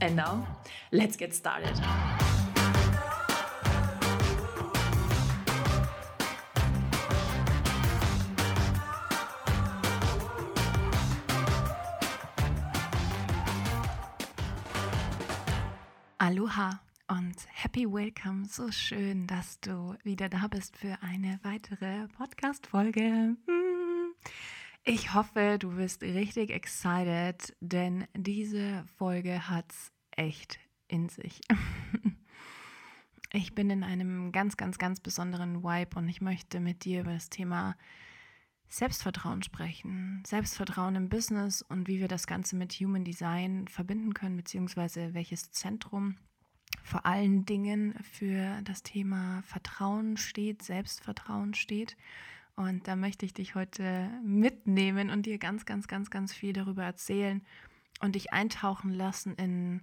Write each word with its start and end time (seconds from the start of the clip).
And 0.00 0.14
now, 0.14 0.46
let's 0.92 1.16
get 1.16 1.34
started. 1.34 1.74
Aloha 16.20 16.78
und 17.08 17.34
happy 17.52 17.84
welcome. 17.86 18.44
So 18.44 18.70
schön, 18.70 19.26
dass 19.26 19.58
du 19.60 19.96
wieder 20.04 20.28
da 20.28 20.46
bist 20.46 20.76
für 20.76 20.96
eine 21.02 21.40
weitere 21.42 22.06
Podcast-Folge. 22.16 23.36
Hm. 23.46 24.14
Ich 24.84 25.12
hoffe, 25.12 25.58
du 25.58 25.76
bist 25.76 26.02
richtig 26.02 26.50
excited, 26.50 27.54
denn 27.60 28.06
diese 28.14 28.84
Folge 28.96 29.48
hat's 29.48 29.92
echt 30.18 30.58
in 30.88 31.08
sich. 31.08 31.40
Ich 33.34 33.54
bin 33.54 33.68
in 33.68 33.84
einem 33.84 34.32
ganz, 34.32 34.56
ganz, 34.56 34.78
ganz 34.78 35.00
besonderen 35.00 35.62
Vibe 35.62 35.98
und 35.98 36.08
ich 36.08 36.22
möchte 36.22 36.60
mit 36.60 36.86
dir 36.86 37.02
über 37.02 37.12
das 37.12 37.28
Thema 37.28 37.76
Selbstvertrauen 38.68 39.42
sprechen. 39.42 40.22
Selbstvertrauen 40.26 40.96
im 40.96 41.10
Business 41.10 41.60
und 41.60 41.88
wie 41.88 42.00
wir 42.00 42.08
das 42.08 42.26
Ganze 42.26 42.56
mit 42.56 42.72
Human 42.72 43.04
Design 43.04 43.68
verbinden 43.68 44.14
können, 44.14 44.38
beziehungsweise 44.38 45.12
welches 45.12 45.50
Zentrum 45.50 46.16
vor 46.82 47.04
allen 47.04 47.44
Dingen 47.44 47.94
für 48.02 48.62
das 48.62 48.82
Thema 48.82 49.42
Vertrauen 49.42 50.16
steht, 50.16 50.62
Selbstvertrauen 50.62 51.52
steht 51.52 51.98
und 52.56 52.88
da 52.88 52.96
möchte 52.96 53.26
ich 53.26 53.34
dich 53.34 53.54
heute 53.54 54.10
mitnehmen 54.24 55.10
und 55.10 55.26
dir 55.26 55.38
ganz, 55.38 55.66
ganz, 55.66 55.86
ganz, 55.86 56.10
ganz 56.10 56.32
viel 56.32 56.54
darüber 56.54 56.82
erzählen 56.82 57.42
und 58.00 58.14
dich 58.14 58.32
eintauchen 58.32 58.90
lassen 58.90 59.34
in 59.34 59.82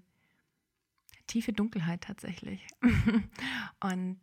tiefe 1.28 1.54
Dunkelheit 1.54 2.02
tatsächlich. 2.02 2.66
und 3.80 4.20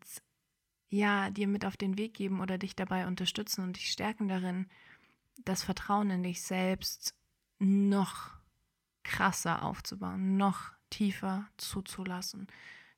ja, 0.88 1.30
dir 1.30 1.48
mit 1.48 1.64
auf 1.64 1.76
den 1.76 1.96
Weg 1.96 2.14
geben 2.14 2.40
oder 2.40 2.58
dich 2.58 2.76
dabei 2.76 3.06
unterstützen 3.06 3.62
und 3.62 3.76
dich 3.76 3.90
stärken 3.90 4.28
darin, 4.28 4.68
das 5.44 5.62
Vertrauen 5.62 6.10
in 6.10 6.22
dich 6.22 6.42
selbst 6.42 7.14
noch 7.58 8.30
krasser 9.02 9.62
aufzubauen, 9.62 10.36
noch 10.36 10.72
tiefer 10.90 11.48
zuzulassen, 11.56 12.46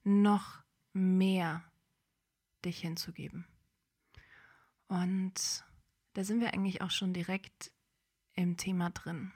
noch 0.02 0.62
mehr 0.92 1.62
dich 2.64 2.80
hinzugeben. 2.80 3.46
Und 4.88 5.64
da 6.14 6.24
sind 6.24 6.40
wir 6.40 6.52
eigentlich 6.52 6.82
auch 6.82 6.90
schon 6.90 7.12
direkt 7.12 7.72
im 8.34 8.56
Thema 8.56 8.90
drin. 8.90 9.32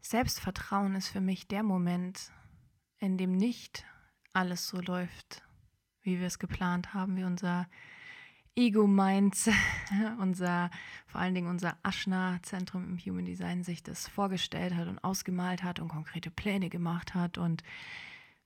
Selbstvertrauen 0.00 0.94
ist 0.96 1.08
für 1.08 1.20
mich 1.20 1.46
der 1.46 1.62
Moment, 1.62 2.32
in 3.02 3.18
dem 3.18 3.32
nicht 3.32 3.84
alles 4.32 4.68
so 4.68 4.80
läuft, 4.80 5.42
wie 6.02 6.20
wir 6.20 6.26
es 6.28 6.38
geplant 6.38 6.94
haben, 6.94 7.16
wie 7.16 7.24
unser 7.24 7.68
Ego 8.54 8.86
meint, 8.86 9.36
unser, 10.20 10.70
vor 11.08 11.20
allen 11.20 11.34
Dingen 11.34 11.48
unser 11.48 11.76
Aschna-Zentrum 11.82 12.84
im 12.84 12.98
Human 12.98 13.24
Design 13.24 13.64
sich 13.64 13.82
das 13.82 14.06
vorgestellt 14.06 14.74
hat 14.76 14.86
und 14.86 15.02
ausgemalt 15.02 15.64
hat 15.64 15.80
und 15.80 15.88
konkrete 15.88 16.30
Pläne 16.30 16.70
gemacht 16.70 17.14
hat. 17.14 17.38
Und 17.38 17.64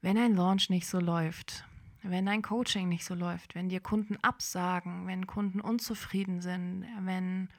wenn 0.01 0.17
ein 0.17 0.35
Launch 0.35 0.71
nicht 0.71 0.87
so 0.87 1.01
läuft, 1.01 1.67
wenn 2.03 2.25
dein 2.25 2.41
Coaching 2.41 2.89
nicht 2.89 3.05
so 3.05 3.15
läuft, 3.15 3.55
wenn 3.55 3.69
dir 3.69 3.81
Kunden 3.81 4.17
absagen, 4.23 5.07
wenn 5.07 5.27
Kunden 5.27 5.61
unzufrieden 5.61 6.41
sind, 6.41 6.87
wenn 7.01 7.51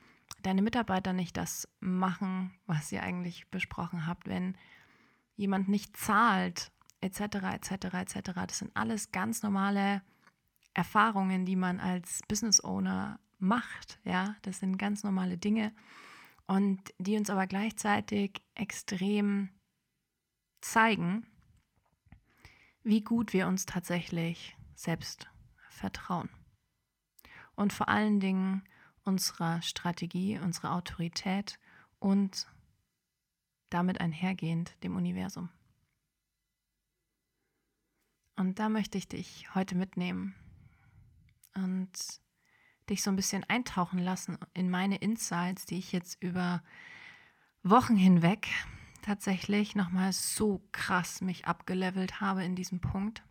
deine 0.42 0.64
Mitarbeiter 0.64 1.14
nicht 1.14 1.38
das 1.38 1.68
machen, 1.80 2.56
was 2.66 2.92
ihr 2.92 3.04
eigentlich 3.04 3.48
besprochen 3.50 4.08
habt, 4.08 4.28
wenn 4.28 4.58
jemand 5.36 5.70
nicht 5.70 5.96
zahlt, 5.96 6.72
etc., 7.02 7.22
etc., 7.54 7.72
etc. 7.94 8.32
Das 8.48 8.60
sind 8.60 8.76
alles 8.76 9.12
ganz 9.12 9.44
normale 9.44 10.02
Erfahrungen, 10.74 11.46
die 11.46 11.56
man 11.56 11.80
als 11.80 12.22
Business 12.28 12.64
Owner 12.64 13.20
macht. 13.40 14.00
Ja, 14.04 14.36
das 14.44 14.60
sind 14.60 14.78
ganz 14.78 15.04
normale 15.04 15.38
Dinge 15.38 15.74
und 16.48 16.82
die 16.98 17.18
uns 17.18 17.30
aber 17.30 17.46
gleichzeitig 17.46 18.42
extrem 18.56 19.50
zeigen, 20.62 21.28
wie 22.84 23.02
gut 23.02 23.34
wir 23.34 23.48
uns 23.48 23.66
tatsächlich 23.66 24.56
selbst 24.76 25.28
vertrauen. 25.70 26.30
Und 27.56 27.74
vor 27.74 27.90
allen 27.90 28.20
Dingen 28.20 28.64
unserer 29.04 29.62
Strategie, 29.62 30.40
unserer 30.40 30.74
Autorität 30.74 31.60
und 32.00 32.48
damit 33.70 34.00
einhergehend 34.00 34.76
dem 34.84 34.96
Universum. 34.96 35.50
Und 38.38 38.60
da 38.60 38.70
möchte 38.70 38.98
ich 38.98 39.08
dich 39.08 39.54
heute 39.56 39.76
mitnehmen 39.76 40.36
und 41.56 41.90
dich 42.90 43.02
so 43.04 43.10
ein 43.10 43.16
bisschen 43.16 43.44
eintauchen 43.44 44.00
lassen 44.00 44.38
in 44.54 44.70
meine 44.70 44.98
Insights, 44.98 45.66
die 45.66 45.80
ich 45.80 45.92
jetzt 45.92 46.22
über 46.22 46.64
Wochen 47.64 47.98
hinweg 47.98 48.48
tatsächlich 49.02 49.76
nochmal 49.76 50.14
so 50.14 50.62
krass 50.72 51.22
mich 51.22 51.48
abgelevelt 51.48 52.22
habe 52.22 52.44
in 52.44 52.56
diesem 52.56 52.80
Punkt. 52.80 53.24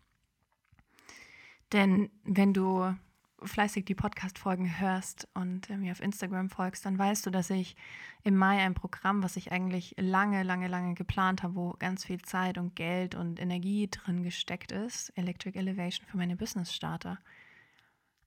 Denn 1.72 2.10
wenn 2.24 2.52
du 2.52 2.94
fleißig 3.42 3.84
die 3.84 3.94
Podcast-Folgen 3.94 4.80
hörst 4.80 5.28
und 5.34 5.68
mir 5.68 5.92
auf 5.92 6.00
Instagram 6.00 6.48
folgst, 6.48 6.86
dann 6.86 6.98
weißt 6.98 7.26
du, 7.26 7.30
dass 7.30 7.50
ich 7.50 7.76
im 8.22 8.36
Mai 8.36 8.58
ein 8.58 8.74
Programm, 8.74 9.22
was 9.22 9.36
ich 9.36 9.52
eigentlich 9.52 9.94
lange, 9.98 10.42
lange, 10.42 10.68
lange 10.68 10.94
geplant 10.94 11.42
habe, 11.42 11.54
wo 11.54 11.70
ganz 11.78 12.04
viel 12.04 12.20
Zeit 12.22 12.58
und 12.58 12.74
Geld 12.76 13.14
und 13.14 13.40
Energie 13.40 13.88
drin 13.88 14.22
gesteckt 14.22 14.72
ist, 14.72 15.10
Electric 15.16 15.58
Elevation 15.58 16.06
für 16.06 16.16
meine 16.16 16.36
Business-Starter, 16.36 17.18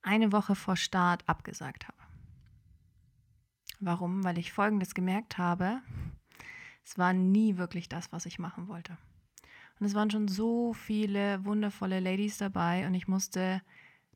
eine 0.01 0.31
Woche 0.31 0.55
vor 0.55 0.75
Start 0.75 1.27
abgesagt 1.27 1.87
habe. 1.87 1.97
Warum? 3.79 4.23
Weil 4.23 4.37
ich 4.37 4.51
Folgendes 4.51 4.93
gemerkt 4.93 5.37
habe, 5.37 5.81
es 6.85 6.97
war 6.97 7.13
nie 7.13 7.57
wirklich 7.57 7.89
das, 7.89 8.11
was 8.11 8.25
ich 8.25 8.39
machen 8.39 8.67
wollte. 8.67 8.97
Und 9.79 9.85
es 9.85 9.95
waren 9.95 10.11
schon 10.11 10.27
so 10.27 10.73
viele 10.73 11.43
wundervolle 11.45 11.99
Ladies 11.99 12.37
dabei 12.37 12.85
und 12.85 12.93
ich 12.93 13.07
musste, 13.07 13.61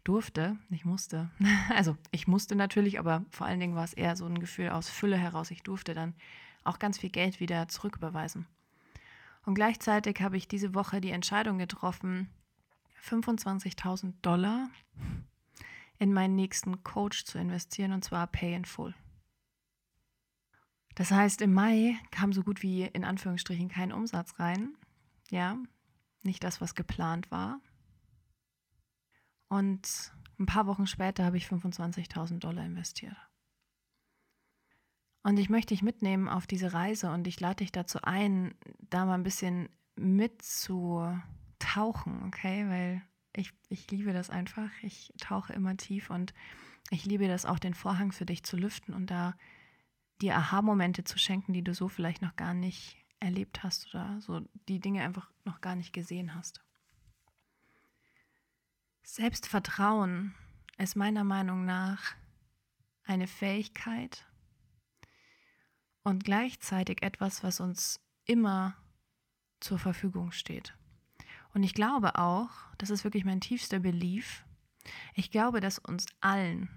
durfte, 0.04 0.58
ich 0.70 0.86
musste, 0.86 1.30
also 1.70 1.98
ich 2.12 2.28
musste 2.28 2.56
natürlich, 2.56 3.00
aber 3.00 3.26
vor 3.30 3.48
allen 3.48 3.60
Dingen 3.60 3.76
war 3.76 3.84
es 3.84 3.94
eher 3.94 4.16
so 4.16 4.26
ein 4.26 4.40
Gefühl 4.40 4.70
aus 4.70 4.90
Fülle 4.90 5.18
heraus, 5.18 5.52
ich 5.52 5.64
durfte 5.64 5.94
dann 5.94 6.14
auch 6.64 6.80
ganz 6.80 6.98
viel 6.98 7.10
Geld 7.10 7.40
wieder 7.40 7.68
zurücküberweisen. 7.68 8.46
Und 9.46 9.56
gleichzeitig 9.56 10.22
habe 10.22 10.38
ich 10.38 10.48
diese 10.48 10.74
Woche 10.74 11.02
die 11.02 11.12
Entscheidung 11.12 11.58
getroffen, 11.58 12.30
25.000 13.04 14.14
Dollar 14.22 14.70
in 16.00 16.14
meinen 16.14 16.36
nächsten 16.36 16.84
Coach 16.84 17.26
zu 17.26 17.38
investieren 17.38 17.92
und 17.92 18.04
zwar 18.04 18.28
Pay 18.28 18.56
in 18.56 18.66
Full. 18.66 18.94
Das 20.96 21.12
heißt, 21.12 21.42
im 21.42 21.54
Mai 21.54 21.98
kam 22.12 22.34
so 22.34 22.44
gut 22.44 22.62
wie 22.62 22.84
in 22.84 23.04
Anführungsstrichen 23.04 23.68
kein 23.68 23.92
Umsatz 23.92 24.40
rein. 24.40 24.76
Ja, 25.30 25.58
nicht 26.22 26.44
das, 26.44 26.62
was 26.62 26.76
geplant 26.76 27.32
war. 27.32 27.60
Und 29.54 30.12
ein 30.40 30.48
paar 30.48 30.66
Wochen 30.66 30.88
später 30.88 31.24
habe 31.26 31.38
ich 31.38 31.46
25.000 31.46 32.40
Dollar 32.40 32.66
investiert. 32.66 33.16
Und 35.22 35.38
ich 35.38 35.48
möchte 35.48 35.76
dich 35.76 35.84
mitnehmen 35.84 36.28
auf 36.28 36.48
diese 36.48 36.74
Reise 36.74 37.12
und 37.12 37.28
ich 37.28 37.40
lade 37.40 37.58
dich 37.58 37.72
dazu 37.72 38.00
ein, 38.02 38.56
da 38.80 39.06
mal 39.06 39.14
ein 39.14 39.22
bisschen 39.22 39.70
mitzutauchen, 39.96 41.22
okay? 42.26 42.68
Weil 42.68 43.04
ich, 43.36 43.54
ich 43.70 43.92
liebe 43.92 44.12
das 44.12 44.32
einfach. 44.32 44.72
Ich 44.82 45.14
tauche 45.20 45.54
immer 45.54 45.78
tief 45.78 46.10
und 46.10 46.34
ich 46.90 47.06
liebe 47.06 47.28
das 47.28 47.46
auch, 47.46 47.60
den 47.60 47.76
Vorhang 47.76 48.12
für 48.12 48.26
dich 48.26 48.42
zu 48.42 48.58
lüften 48.58 48.96
und 48.96 49.12
da 49.12 49.36
dir 50.20 50.36
Aha-Momente 50.36 51.04
zu 51.04 51.20
schenken, 51.20 51.54
die 51.54 51.64
du 51.64 51.76
so 51.76 51.90
vielleicht 51.90 52.24
noch 52.24 52.36
gar 52.36 52.56
nicht 52.56 52.98
erlebt 53.20 53.62
hast 53.62 53.94
oder 53.94 54.20
so 54.20 54.42
die 54.68 54.80
Dinge 54.80 55.04
einfach 55.04 55.32
noch 55.46 55.62
gar 55.62 55.76
nicht 55.76 55.94
gesehen 55.94 56.34
hast. 56.34 56.63
Selbstvertrauen 59.04 60.34
ist 60.78 60.96
meiner 60.96 61.24
Meinung 61.24 61.66
nach 61.66 62.16
eine 63.04 63.28
Fähigkeit 63.28 64.26
und 66.04 66.24
gleichzeitig 66.24 67.04
etwas, 67.04 67.44
was 67.44 67.60
uns 67.60 68.00
immer 68.26 68.76
zur 69.60 69.78
Verfügung 69.78 70.32
steht. 70.32 70.74
Und 71.54 71.64
ich 71.64 71.74
glaube 71.74 72.16
auch, 72.16 72.50
das 72.78 72.90
ist 72.90 73.04
wirklich 73.04 73.26
mein 73.26 73.42
tiefster 73.42 73.80
Belief, 73.80 74.46
ich 75.14 75.32
glaube, 75.32 75.60
dass 75.60 75.80
uns 75.80 76.08
allen 76.20 76.70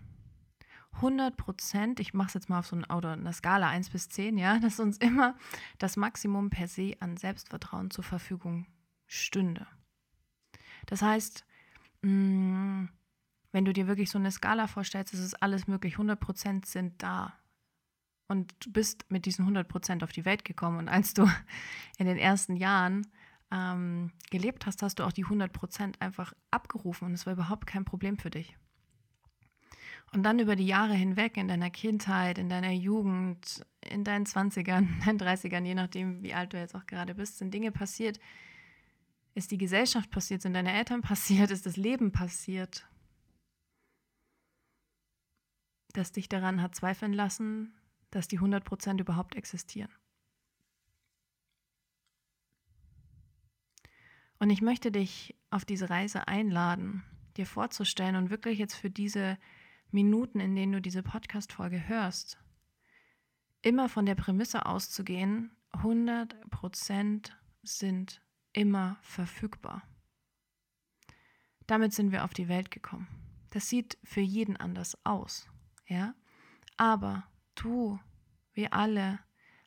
100 0.93 1.37
Prozent, 1.37 2.00
ich 2.00 2.14
mache 2.14 2.29
es 2.29 2.34
jetzt 2.34 2.49
mal 2.49 2.61
auf 2.61 2.67
so 2.67 2.76
eine, 2.76 2.87
oder 2.88 3.12
eine 3.12 3.32
Skala 3.32 3.69
1 3.69 3.90
bis 3.90 4.08
10, 4.08 4.38
ja, 4.38 4.58
dass 4.61 4.81
uns 4.81 4.99
immer 4.99 5.37
das 5.79 5.96
Maximum 5.96 6.50
per 6.50 6.69
se 6.69 6.96
an 7.00 7.17
Selbstvertrauen 7.17 7.90
zur 7.90 8.05
Verfügung 8.05 8.67
stünde. 9.06 9.67
Das 10.87 11.02
heißt, 11.02 11.44
mm, 12.02 12.88
wenn 13.52 13.64
du 13.64 13.72
dir 13.72 13.87
wirklich 13.87 14.10
so 14.10 14.19
eine 14.19 14.31
Skala 14.31 14.66
vorstellst, 14.66 15.14
ist 15.14 15.20
es 15.20 15.34
alles 15.34 15.66
möglich, 15.66 15.94
100 15.94 16.19
Prozent 16.19 16.66
sind 16.66 17.02
da. 17.02 17.34
Und 18.28 18.54
du 18.60 18.72
bist 18.72 19.10
mit 19.10 19.25
diesen 19.25 19.43
100 19.43 19.69
Prozent 19.69 20.02
auf 20.02 20.12
die 20.12 20.25
Welt 20.25 20.44
gekommen. 20.44 20.78
Und 20.78 20.88
als 20.88 21.14
du 21.14 21.26
in 21.98 22.06
den 22.06 22.19
ersten 22.19 22.56
Jahren 22.56 23.06
ähm, 23.50 24.12
gelebt 24.31 24.66
hast, 24.66 24.82
hast 24.82 24.98
du 24.98 25.04
auch 25.04 25.12
die 25.12 25.25
100 25.25 25.52
Prozent 25.52 26.00
einfach 26.02 26.32
abgerufen 26.50 27.06
und 27.06 27.14
es 27.14 27.26
war 27.26 27.34
überhaupt 27.34 27.66
kein 27.66 27.84
Problem 27.84 28.19
für 28.19 28.31
dich. 28.31 28.56
Und 30.12 30.22
dann 30.22 30.38
über 30.38 30.56
die 30.56 30.66
Jahre 30.66 30.94
hinweg, 30.94 31.37
in 31.37 31.48
deiner 31.48 31.70
Kindheit, 31.70 32.38
in 32.38 32.48
deiner 32.48 32.70
Jugend, 32.70 33.64
in 33.81 34.04
deinen 34.04 34.25
20ern, 34.25 34.78
in 34.78 35.00
deinen 35.04 35.19
30ern, 35.19 35.64
je 35.64 35.75
nachdem, 35.75 36.22
wie 36.22 36.34
alt 36.34 36.52
du 36.52 36.58
jetzt 36.58 36.75
auch 36.75 36.87
gerade 36.87 37.14
bist, 37.14 37.38
sind 37.38 37.52
Dinge 37.52 37.72
passiert, 37.72 38.19
ist 39.36 39.50
die 39.50 39.58
Gesellschaft 39.58 40.10
passiert, 40.10 40.40
sind 40.40 40.54
deine 40.54 40.72
Eltern 40.72 41.02
passiert, 41.02 41.50
ist 41.50 41.66
das 41.66 41.76
Leben 41.76 42.10
passiert, 42.10 42.88
das 45.92 46.10
dich 46.12 46.28
daran 46.28 46.62
hat 46.62 46.74
zweifeln 46.74 47.12
lassen, 47.12 47.74
dass 48.10 48.28
die 48.28 48.40
100% 48.40 49.00
überhaupt 49.00 49.34
existieren. 49.34 49.92
Und 54.38 54.50
ich 54.50 54.62
möchte 54.62 54.90
dich 54.90 55.34
auf 55.50 55.64
diese 55.64 55.88
Reise 55.88 56.28
einladen, 56.28 57.04
dir 57.36 57.46
vorzustellen 57.46 58.16
und 58.16 58.30
wirklich 58.30 58.58
jetzt 58.58 58.74
für 58.74 58.90
diese 58.90 59.38
Minuten, 59.90 60.40
in 60.40 60.54
denen 60.54 60.72
du 60.72 60.80
diese 60.80 61.02
Podcast-Folge 61.02 61.88
hörst, 61.88 62.38
immer 63.62 63.88
von 63.88 64.06
der 64.06 64.14
Prämisse 64.14 64.66
auszugehen, 64.66 65.56
100% 65.72 67.32
sind 67.62 68.22
immer 68.56 68.97
verfügbar. 69.03 69.82
Damit 71.67 71.93
sind 71.93 72.11
wir 72.11 72.25
auf 72.25 72.32
die 72.32 72.49
Welt 72.49 72.70
gekommen. 72.70 73.06
Das 73.50 73.69
sieht 73.69 73.99
für 74.03 74.20
jeden 74.20 74.56
anders 74.56 74.99
aus, 75.05 75.49
ja? 75.87 76.14
Aber 76.76 77.25
du, 77.55 77.99
wir 78.53 78.73
alle 78.73 79.19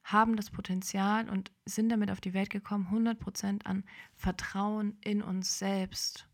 haben 0.03 0.35
das 0.35 0.49
Potenzial 0.49 1.29
und 1.29 1.51
sind 1.65 1.89
damit 1.89 2.09
auf 2.09 2.21
die 2.21 2.33
Welt 2.33 2.49
gekommen, 2.49 2.87
100% 2.91 3.65
an 3.65 3.83
Vertrauen 4.13 4.97
in 5.01 5.21
uns 5.21 5.59
selbst 5.59 6.27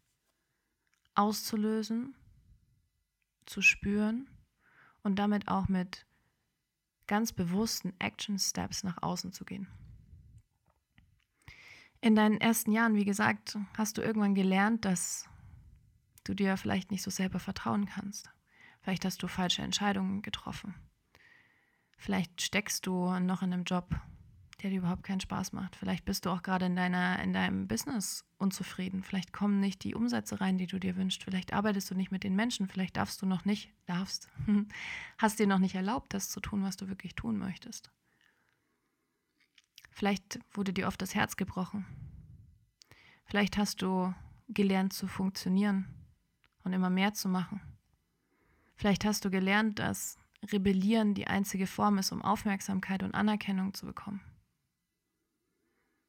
auszulösen, 1.14 2.16
zu 3.46 3.62
spüren 3.62 4.30
und 5.04 5.18
damit 5.18 5.48
auch 5.48 5.68
mit 5.68 6.06
ganz 7.08 7.34
bewussten 7.34 7.94
Action 8.00 8.40
Steps 8.40 8.84
nach 8.84 9.02
außen 9.02 9.34
zu 9.34 9.46
gehen. 9.46 9.68
In 12.06 12.14
deinen 12.14 12.40
ersten 12.40 12.72
Jahren, 12.72 12.94
wie 12.94 13.04
gesagt, 13.04 13.58
hast 13.76 13.98
du 13.98 14.04
irgendwann 14.04 14.36
gelernt, 14.36 14.86
dass 14.86 15.28
du 16.24 16.36
dir 16.36 16.56
vielleicht 16.56 16.92
nicht 16.92 17.02
so 17.02 17.10
selber 17.10 17.40
vertrauen 17.40 17.88
kannst. 17.88 18.30
Vielleicht 18.82 19.06
hast 19.06 19.24
du 19.24 19.28
falsche 19.28 19.64
Entscheidungen 19.64 20.22
getroffen. 20.22 20.76
Vielleicht 21.98 22.44
steckst 22.44 22.86
du 22.86 23.10
noch 23.18 23.42
in 23.42 23.52
einem 23.52 23.64
Job, 23.64 23.90
der 24.62 24.70
dir 24.70 24.78
überhaupt 24.78 25.02
keinen 25.02 25.20
Spaß 25.20 25.52
macht. 25.54 25.78
Vielleicht 25.78 26.06
bist 26.06 26.28
du 26.28 26.30
auch 26.30 26.44
gerade 26.44 26.68
in, 26.68 26.76
deiner, 26.76 27.20
in 27.24 27.34
deinem 27.34 27.68
Business 27.68 28.24
unzufrieden. 28.38 29.02
Vielleicht 29.02 29.34
kommen 29.34 29.60
nicht 29.60 29.84
die 29.84 29.96
Umsätze 29.96 30.40
rein, 30.40 30.60
die 30.60 30.68
du 30.68 30.78
dir 30.78 30.98
wünschst. 30.98 31.24
Vielleicht 31.24 31.54
arbeitest 31.54 31.90
du 31.90 31.96
nicht 31.96 32.12
mit 32.12 32.24
den 32.24 32.36
Menschen. 32.36 32.68
Vielleicht 32.68 32.98
darfst 32.98 33.20
du 33.24 33.26
noch 33.26 33.46
nicht, 33.46 33.74
darfst, 33.88 34.30
hast 35.18 35.40
dir 35.40 35.48
noch 35.48 35.58
nicht 35.58 35.74
erlaubt, 35.74 36.14
das 36.14 36.30
zu 36.30 36.40
tun, 36.40 36.62
was 36.62 36.78
du 36.78 36.88
wirklich 36.88 37.16
tun 37.16 37.40
möchtest. 37.40 37.90
Vielleicht 39.96 40.40
wurde 40.52 40.74
dir 40.74 40.88
oft 40.88 41.02
das 41.02 41.16
Herz 41.16 41.38
gebrochen. 41.38 41.86
Vielleicht 43.24 43.58
hast 43.58 43.82
du 43.82 44.14
gelernt 44.50 44.92
zu 44.92 45.08
funktionieren 45.08 45.88
und 46.66 46.74
immer 46.74 46.90
mehr 46.90 47.14
zu 47.14 47.30
machen. 47.30 47.62
Vielleicht 48.76 49.06
hast 49.06 49.24
du 49.24 49.30
gelernt, 49.30 49.80
dass 49.80 50.18
Rebellieren 50.52 51.14
die 51.14 51.28
einzige 51.28 51.66
Form 51.66 51.98
ist, 51.98 52.12
um 52.12 52.22
Aufmerksamkeit 52.22 53.04
und 53.04 53.16
Anerkennung 53.16 53.74
zu 53.74 53.86
bekommen. 53.86 54.20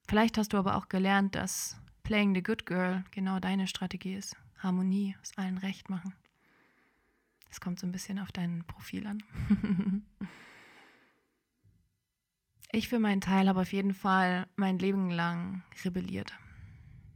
Vielleicht 0.09 0.37
hast 0.37 0.53
du 0.53 0.57
aber 0.57 0.75
auch 0.75 0.89
gelernt, 0.89 1.37
dass 1.37 1.81
Playing 2.03 2.35
the 2.35 2.43
Good 2.43 2.67
Girl 2.67 3.05
genau 3.13 3.39
deine 3.39 3.69
Strategie 3.69 4.17
ist. 4.17 4.37
Harmonie, 4.59 5.17
es 5.23 5.39
allen 5.39 5.59
recht 5.59 5.91
machen. 5.91 6.13
Das 7.49 7.61
kommt 7.61 7.79
so 7.79 7.87
ein 7.87 7.93
bisschen 7.93 8.19
auf 8.19 8.33
dein 8.33 8.65
Profil 8.67 9.07
an. 9.07 9.23
ich 12.77 12.89
für 12.89 12.99
meinen 12.99 13.23
Teil 13.23 13.49
habe 13.49 13.63
auf 13.63 13.73
jeden 13.73 13.95
Fall 13.95 14.47
mein 14.55 14.79
Leben 14.79 15.11
lang 15.11 15.63
rebelliert. 15.83 16.35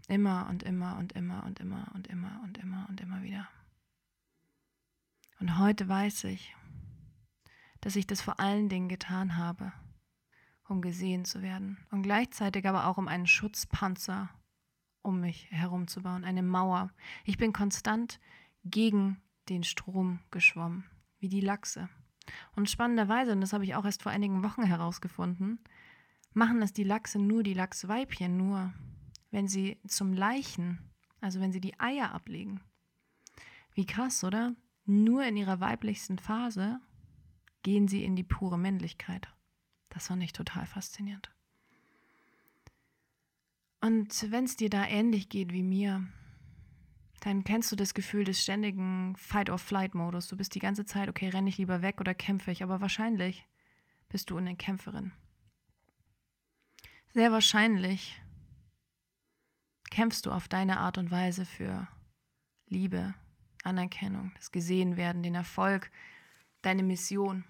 Immer 0.08 0.48
und 0.48 0.62
immer 0.62 0.96
und 0.96 1.12
immer 1.12 1.44
und 1.44 1.60
immer 1.60 1.92
und 1.94 2.08
immer 2.08 2.40
und 2.42 2.56
immer 2.56 2.86
und 2.88 3.00
immer 3.00 3.22
wieder. 3.22 3.46
Und 5.38 5.58
heute 5.58 5.86
weiß 5.86 6.24
ich, 6.24 6.56
dass 7.82 7.96
ich 7.96 8.06
das 8.06 8.22
vor 8.22 8.40
allen 8.40 8.70
Dingen 8.70 8.88
getan 8.88 9.36
habe, 9.36 9.72
um 10.66 10.80
gesehen 10.80 11.26
zu 11.26 11.42
werden 11.42 11.76
und 11.90 12.02
gleichzeitig 12.02 12.66
aber 12.66 12.86
auch 12.86 12.96
um 12.96 13.06
einen 13.06 13.26
Schutzpanzer 13.26 14.30
um 15.02 15.20
mich 15.20 15.46
herumzubauen, 15.50 16.24
eine 16.24 16.42
Mauer. 16.42 16.90
Ich 17.24 17.36
bin 17.36 17.52
konstant 17.52 18.18
gegen 18.64 19.20
den 19.50 19.62
Strom 19.62 20.20
geschwommen, 20.30 20.84
wie 21.18 21.28
die 21.28 21.40
Lachse. 21.40 21.90
Und 22.54 22.70
spannenderweise, 22.70 23.32
und 23.32 23.40
das 23.40 23.52
habe 23.52 23.64
ich 23.64 23.74
auch 23.74 23.84
erst 23.84 24.02
vor 24.02 24.12
einigen 24.12 24.42
Wochen 24.42 24.62
herausgefunden, 24.62 25.58
machen 26.32 26.60
das 26.60 26.72
die 26.72 26.84
Lachse 26.84 27.18
nur 27.18 27.42
die 27.42 27.54
Lachsweibchen 27.54 28.36
nur, 28.36 28.72
wenn 29.30 29.48
sie 29.48 29.78
zum 29.86 30.12
Leichen, 30.12 30.78
also 31.20 31.40
wenn 31.40 31.52
sie 31.52 31.60
die 31.60 31.78
Eier 31.80 32.12
ablegen. 32.12 32.60
Wie 33.74 33.86
krass, 33.86 34.24
oder? 34.24 34.54
Nur 34.84 35.24
in 35.24 35.36
ihrer 35.36 35.60
weiblichsten 35.60 36.18
Phase 36.18 36.80
gehen 37.62 37.88
sie 37.88 38.04
in 38.04 38.16
die 38.16 38.24
pure 38.24 38.58
Männlichkeit. 38.58 39.28
Das 39.88 40.08
fand 40.08 40.22
ich 40.22 40.32
total 40.32 40.66
faszinierend. 40.66 41.30
Und 43.80 44.30
wenn 44.30 44.44
es 44.44 44.56
dir 44.56 44.70
da 44.70 44.86
ähnlich 44.86 45.28
geht 45.28 45.52
wie 45.52 45.62
mir, 45.62 46.06
dann 47.20 47.44
kennst 47.44 47.70
du 47.70 47.76
das 47.76 47.92
Gefühl 47.92 48.24
des 48.24 48.42
ständigen 48.42 49.14
Fight-or-Flight-Modus. 49.16 50.28
Du 50.28 50.36
bist 50.36 50.54
die 50.54 50.60
ganze 50.60 50.86
Zeit, 50.86 51.08
okay, 51.08 51.28
renne 51.28 51.50
ich 51.50 51.58
lieber 51.58 51.82
weg 51.82 52.00
oder 52.00 52.14
kämpfe 52.14 52.50
ich, 52.50 52.62
aber 52.62 52.80
wahrscheinlich 52.80 53.46
bist 54.08 54.30
du 54.30 54.38
eine 54.38 54.56
Kämpferin. 54.56 55.12
Sehr 57.12 57.30
wahrscheinlich 57.30 58.20
kämpfst 59.90 60.24
du 60.24 60.30
auf 60.30 60.48
deine 60.48 60.78
Art 60.78 60.96
und 60.96 61.10
Weise 61.10 61.44
für 61.44 61.88
Liebe, 62.66 63.14
Anerkennung, 63.64 64.32
das 64.36 64.50
Gesehenwerden, 64.50 65.22
den 65.22 65.34
Erfolg, 65.34 65.90
deine 66.62 66.82
Mission. 66.82 67.44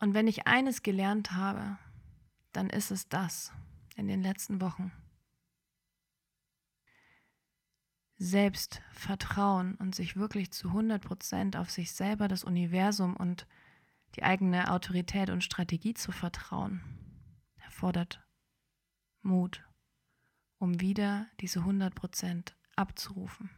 Und 0.00 0.14
wenn 0.14 0.28
ich 0.28 0.46
eines 0.46 0.82
gelernt 0.82 1.32
habe, 1.32 1.76
dann 2.52 2.70
ist 2.70 2.90
es 2.90 3.08
das 3.08 3.52
in 3.96 4.06
den 4.06 4.22
letzten 4.22 4.60
Wochen. 4.60 4.92
Selbstvertrauen 8.18 9.76
und 9.76 9.94
sich 9.94 10.16
wirklich 10.16 10.50
zu 10.50 10.68
100 10.68 11.02
Prozent 11.02 11.56
auf 11.56 11.70
sich 11.70 11.92
selber, 11.92 12.26
das 12.26 12.44
Universum 12.44 13.16
und 13.16 13.46
die 14.16 14.24
eigene 14.24 14.72
Autorität 14.72 15.30
und 15.30 15.44
Strategie 15.44 15.94
zu 15.94 16.10
vertrauen, 16.10 16.80
erfordert 17.56 18.20
Mut, 19.22 19.64
um 20.58 20.80
wieder 20.80 21.26
diese 21.40 21.60
100 21.60 21.94
Prozent 21.94 22.56
abzurufen. 22.74 23.50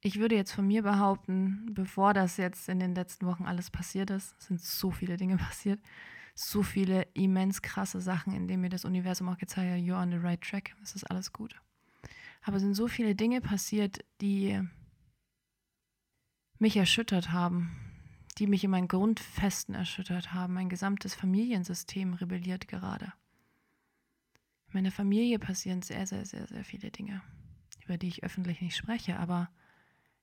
Ich 0.00 0.18
würde 0.18 0.34
jetzt 0.34 0.52
von 0.52 0.66
mir 0.66 0.82
behaupten, 0.82 1.72
bevor 1.72 2.12
das 2.12 2.36
jetzt 2.36 2.68
in 2.68 2.78
den 2.78 2.94
letzten 2.94 3.24
Wochen 3.24 3.46
alles 3.46 3.70
passiert 3.70 4.10
ist, 4.10 4.38
sind 4.38 4.60
so 4.60 4.90
viele 4.90 5.16
Dinge 5.16 5.36
passiert, 5.38 5.80
so 6.34 6.62
viele 6.62 7.02
immens 7.14 7.62
krasse 7.62 8.02
Sachen, 8.02 8.34
in 8.34 8.46
denen 8.48 8.60
mir 8.60 8.68
das 8.68 8.84
Universum 8.84 9.30
auch 9.30 9.38
gezeigt 9.38 9.70
hat, 9.70 9.78
you're 9.78 10.00
on 10.00 10.10
the 10.10 10.18
right 10.18 10.42
track, 10.42 10.74
es 10.82 10.94
ist 10.94 11.04
alles 11.10 11.32
gut. 11.32 11.58
Aber 12.44 12.60
sind 12.60 12.74
so 12.74 12.88
viele 12.88 13.14
Dinge 13.14 13.40
passiert, 13.40 14.04
die 14.20 14.60
mich 16.58 16.76
erschüttert 16.76 17.32
haben, 17.32 17.76
die 18.38 18.46
mich 18.46 18.64
in 18.64 18.70
meinen 18.70 18.88
Grundfesten 18.88 19.74
erschüttert 19.74 20.32
haben. 20.32 20.54
Mein 20.54 20.68
gesamtes 20.68 21.14
Familiensystem 21.14 22.14
rebelliert 22.14 22.68
gerade. 22.68 23.12
In 24.68 24.74
meiner 24.74 24.92
Familie 24.92 25.38
passieren 25.38 25.82
sehr, 25.82 26.06
sehr, 26.06 26.26
sehr, 26.26 26.46
sehr 26.46 26.64
viele 26.64 26.90
Dinge, 26.90 27.22
über 27.84 27.96
die 27.96 28.08
ich 28.08 28.24
öffentlich 28.24 28.60
nicht 28.60 28.76
spreche, 28.76 29.18
aber 29.18 29.50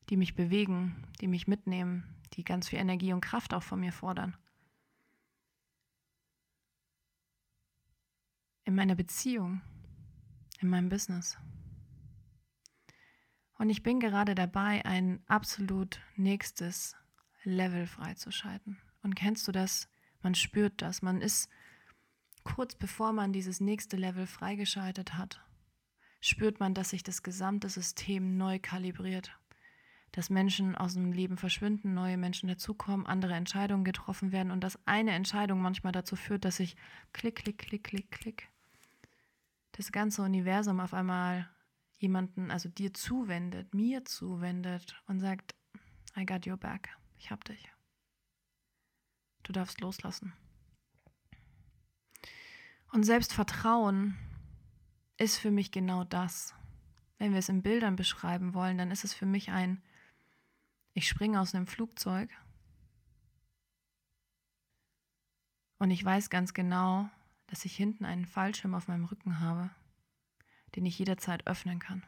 die 0.09 0.17
mich 0.17 0.35
bewegen, 0.35 1.07
die 1.21 1.27
mich 1.27 1.47
mitnehmen, 1.47 2.03
die 2.33 2.43
ganz 2.43 2.69
viel 2.69 2.79
Energie 2.79 3.13
und 3.13 3.21
Kraft 3.21 3.53
auch 3.53 3.63
von 3.63 3.79
mir 3.79 3.91
fordern. 3.91 4.37
in 8.71 8.75
meiner 8.75 8.95
Beziehung, 8.95 9.61
in 10.59 10.69
meinem 10.69 10.87
Business. 10.87 11.37
Und 13.62 13.70
ich 13.70 13.84
bin 13.84 14.00
gerade 14.00 14.34
dabei, 14.34 14.84
ein 14.86 15.20
absolut 15.27 16.00
nächstes 16.15 16.96
Level 17.44 17.86
freizuschalten. 17.86 18.80
Und 19.03 19.13
kennst 19.13 19.48
du 19.48 19.51
das? 19.51 19.88
Man 20.24 20.34
spürt 20.34 20.82
das. 20.82 21.03
Man 21.03 21.22
ist 21.22 21.48
kurz 22.44 22.74
bevor 22.74 23.13
man 23.13 23.34
dieses 23.34 23.60
nächste 23.62 23.98
Level 23.98 24.25
freigeschaltet 24.25 25.13
hat, 25.13 25.46
spürt 26.22 26.60
man, 26.60 26.74
dass 26.74 26.89
sich 26.89 27.03
das 27.03 27.22
gesamte 27.22 27.70
System 27.70 28.36
neu 28.36 28.58
kalibriert. 28.58 29.38
Dass 30.12 30.32
Menschen 30.32 30.75
aus 30.75 30.96
dem 30.96 31.12
Leben 31.12 31.38
verschwinden, 31.38 31.94
neue 31.94 32.18
Menschen 32.18 32.50
dazukommen, 32.50 33.06
andere 33.06 33.36
Entscheidungen 33.36 33.84
getroffen 33.84 34.32
werden 34.32 34.51
und 34.51 34.63
dass 34.63 34.80
eine 34.88 35.12
Entscheidung 35.12 35.62
manchmal 35.62 35.94
dazu 35.94 36.15
führt, 36.15 36.46
dass 36.46 36.56
sich 36.56 36.75
klick, 37.13 37.36
klick, 37.36 37.60
klick, 37.60 37.84
klick, 37.84 38.10
klick, 38.10 38.50
das 39.74 39.91
ganze 39.91 40.24
Universum 40.24 40.80
auf 40.80 40.96
einmal 40.96 41.48
jemanden, 42.01 42.50
also 42.50 42.67
dir 42.67 42.93
zuwendet, 42.93 43.74
mir 43.75 44.03
zuwendet 44.05 45.01
und 45.05 45.20
sagt, 45.20 45.55
I 46.17 46.25
got 46.25 46.48
your 46.48 46.58
back, 46.58 46.89
ich 47.20 47.29
hab 47.29 47.46
dich. 47.46 47.72
Du 49.43 49.53
darfst 49.53 49.79
loslassen. 49.81 50.34
Und 52.91 53.03
Selbstvertrauen 53.03 54.17
ist 55.17 55.38
für 55.38 55.51
mich 55.51 55.72
genau 55.72 56.03
das. 56.03 56.55
Wenn 57.20 57.31
wir 57.31 57.39
es 57.39 57.50
in 57.50 57.62
Bildern 57.62 57.96
beschreiben 57.96 58.55
wollen, 58.55 58.79
dann 58.79 58.89
ist 58.89 59.03
es 59.03 59.13
für 59.13 59.27
mich 59.27 59.51
ein, 59.51 59.81
ich 60.93 61.08
springe 61.08 61.39
aus 61.39 61.53
einem 61.53 61.67
Flugzeug 61.67 62.31
und 65.77 65.91
ich 65.91 66.03
weiß 66.03 66.31
ganz 66.31 66.53
genau, 66.53 67.10
dass 67.46 67.63
ich 67.63 67.75
hinten 67.75 68.05
einen 68.05 68.25
Fallschirm 68.25 68.74
auf 68.74 68.88
meinem 68.88 69.05
Rücken 69.05 69.39
habe 69.39 69.70
den 70.75 70.85
ich 70.85 70.97
jederzeit 70.99 71.47
öffnen 71.47 71.79
kann. 71.79 72.03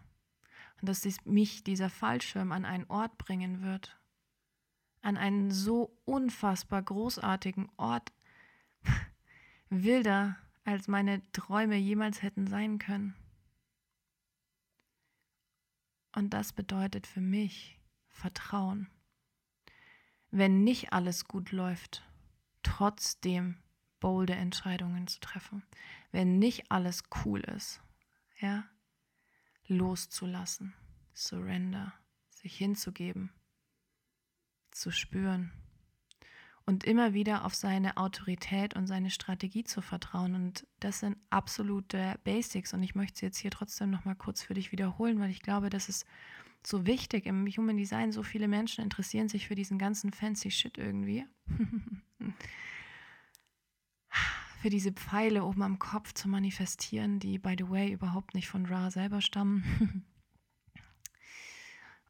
Und 0.82 0.89
dass 0.89 1.05
mich 1.25 1.63
dieser 1.63 1.89
Fallschirm 1.89 2.51
an 2.51 2.65
einen 2.65 2.86
Ort 2.86 3.17
bringen 3.17 3.62
wird, 3.62 3.98
an 5.01 5.17
einen 5.17 5.51
so 5.51 5.98
unfassbar 6.05 6.82
großartigen 6.82 7.70
Ort, 7.77 8.12
wilder, 9.70 10.38
als 10.65 10.88
meine 10.88 11.22
Träume 11.32 11.75
jemals 11.75 12.22
hätten 12.22 12.48
sein 12.48 12.79
können. 12.79 13.15
Und 16.15 16.34
das 16.34 16.53
bedeutet 16.53 17.08
für 17.08 17.22
mich 17.22 17.79
Vertrauen. 18.08 18.88
Wenn 20.32 20.63
nicht 20.63 20.93
alles 20.93 21.27
gut 21.27 21.51
läuft, 21.51 22.03
trotzdem 22.62 23.58
bolde 24.00 24.34
Entscheidungen 24.34 25.08
zu 25.08 25.20
treffen. 25.20 25.63
Wenn 26.12 26.39
nicht 26.39 26.72
alles 26.72 27.03
cool 27.24 27.41
ist, 27.41 27.83
ja, 28.44 28.66
loszulassen, 29.68 30.74
surrender, 31.14 31.94
sich 32.30 32.58
hinzugeben, 32.58 33.32
zu 34.72 34.92
spüren 34.92 35.54
und 36.66 36.84
immer 36.84 37.14
wieder 37.14 37.46
auf 37.46 37.56
seine 37.56 37.96
Autorität 37.96 38.76
und 38.76 38.86
seine 38.86 39.12
Strategie 39.12 39.64
zu 39.64 39.82
vertrauen. 39.82 40.36
Und 40.36 40.68
das 40.82 41.00
sind 41.00 41.18
absolute 41.30 42.20
Basics. 42.26 42.74
Und 42.74 42.84
ich 42.84 42.96
möchte 42.96 43.20
sie 43.20 43.26
jetzt 43.28 43.38
hier 43.38 43.52
trotzdem 43.52 43.90
noch 43.90 44.04
mal 44.04 44.16
kurz 44.16 44.44
für 44.44 44.54
dich 44.54 44.72
wiederholen, 44.74 45.20
weil 45.20 45.30
ich 45.30 45.42
glaube, 45.42 45.70
das 45.70 45.88
ist 45.88 46.06
so 46.66 46.86
wichtig. 46.86 47.26
Im 47.26 47.48
Human 47.48 47.78
Design, 47.78 48.12
so 48.12 48.24
viele 48.24 48.50
Menschen 48.50 48.84
interessieren 48.84 49.30
sich 49.30 49.48
für 49.48 49.56
diesen 49.56 49.78
ganzen 49.78 50.12
fancy 50.12 50.52
Shit 50.52 50.78
irgendwie. 50.78 51.26
für 54.63 54.70
diese 54.70 54.93
Pfeile 54.93 55.43
oben 55.43 55.62
am 55.62 55.77
Kopf 55.77 56.13
zu 56.13 56.29
manifestieren, 56.29 57.20
die, 57.20 57.38
by 57.38 57.53
the 57.58 57.70
way, 57.70 57.91
überhaupt 57.91 58.34
nicht 58.34 58.48
von 58.48 58.65
Ra 58.65 58.89
selber 58.91 59.20
stammen. 59.20 60.05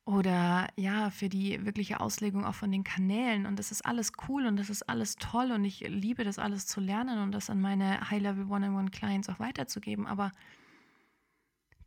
Oder 0.05 0.67
ja, 0.75 1.09
für 1.09 1.29
die 1.29 1.65
wirkliche 1.65 1.99
Auslegung 1.99 2.45
auch 2.45 2.53
von 2.53 2.71
den 2.71 2.83
Kanälen. 2.83 3.47
Und 3.47 3.57
das 3.57 3.71
ist 3.71 3.83
alles 3.83 4.11
cool 4.27 4.45
und 4.45 4.57
das 4.57 4.69
ist 4.69 4.83
alles 4.83 5.15
toll 5.15 5.51
und 5.51 5.65
ich 5.65 5.79
liebe 5.79 6.23
das 6.23 6.37
alles 6.37 6.67
zu 6.67 6.79
lernen 6.79 7.23
und 7.23 7.31
das 7.31 7.49
an 7.49 7.59
meine 7.59 8.11
High-Level 8.11 8.45
One-on-One-Clients 8.45 9.29
auch 9.29 9.39
weiterzugeben. 9.39 10.05
Aber 10.05 10.31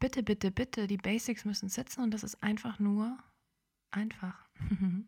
bitte, 0.00 0.24
bitte, 0.24 0.50
bitte, 0.50 0.88
die 0.88 0.96
Basics 0.96 1.44
müssen 1.44 1.68
sitzen 1.68 2.02
und 2.02 2.12
das 2.12 2.24
ist 2.24 2.42
einfach 2.42 2.80
nur 2.80 3.16
einfach. 3.92 4.48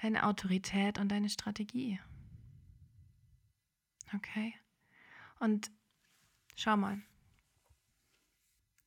deine 0.00 0.24
Autorität 0.24 0.98
und 0.98 1.08
deine 1.08 1.28
Strategie. 1.28 2.00
Okay? 4.14 4.54
Und 5.38 5.70
schau 6.56 6.76
mal, 6.76 7.00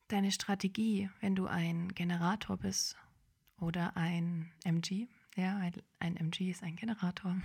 deine 0.08 0.30
Strategie, 0.30 1.10
wenn 1.20 1.34
du 1.34 1.46
ein 1.46 1.88
Generator 1.94 2.56
bist 2.56 2.96
oder 3.58 3.96
ein 3.96 4.50
MG, 4.64 5.08
ja, 5.36 5.60
ein, 5.98 6.16
MG 6.16 6.50
ist 6.50 6.62
ein 6.62 6.76
Generator. 6.76 7.36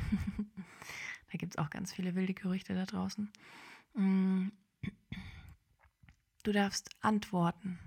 da 1.31 1.37
gibt 1.37 1.53
es 1.53 1.57
auch 1.57 1.69
ganz 1.69 1.93
viele 1.93 2.15
wilde 2.15 2.33
Gerüchte 2.33 2.75
da 2.75 2.85
draußen. 2.85 3.31
Mm. 3.95 4.49
Du 6.43 6.51
darfst 6.51 6.89
antworten. 7.01 7.79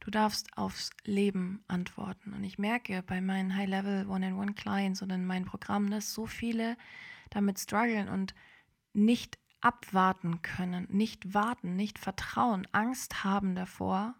Du 0.00 0.10
darfst 0.10 0.56
aufs 0.56 0.90
Leben 1.04 1.64
antworten. 1.66 2.32
Und 2.32 2.44
ich 2.44 2.58
merke 2.58 3.02
bei 3.02 3.20
meinen 3.20 3.56
High-Level 3.56 4.06
One-on-One-Clients 4.06 5.02
und 5.02 5.10
in 5.10 5.26
meinen 5.26 5.44
Programmen, 5.46 5.90
dass 5.90 6.12
so 6.12 6.26
viele 6.26 6.76
damit 7.34 7.58
strugglen 7.58 8.08
und 8.08 8.34
nicht 8.92 9.38
abwarten 9.60 10.42
können, 10.42 10.86
nicht 10.90 11.34
warten, 11.34 11.74
nicht 11.74 11.98
vertrauen, 11.98 12.68
Angst 12.72 13.24
haben 13.24 13.54
davor, 13.54 14.14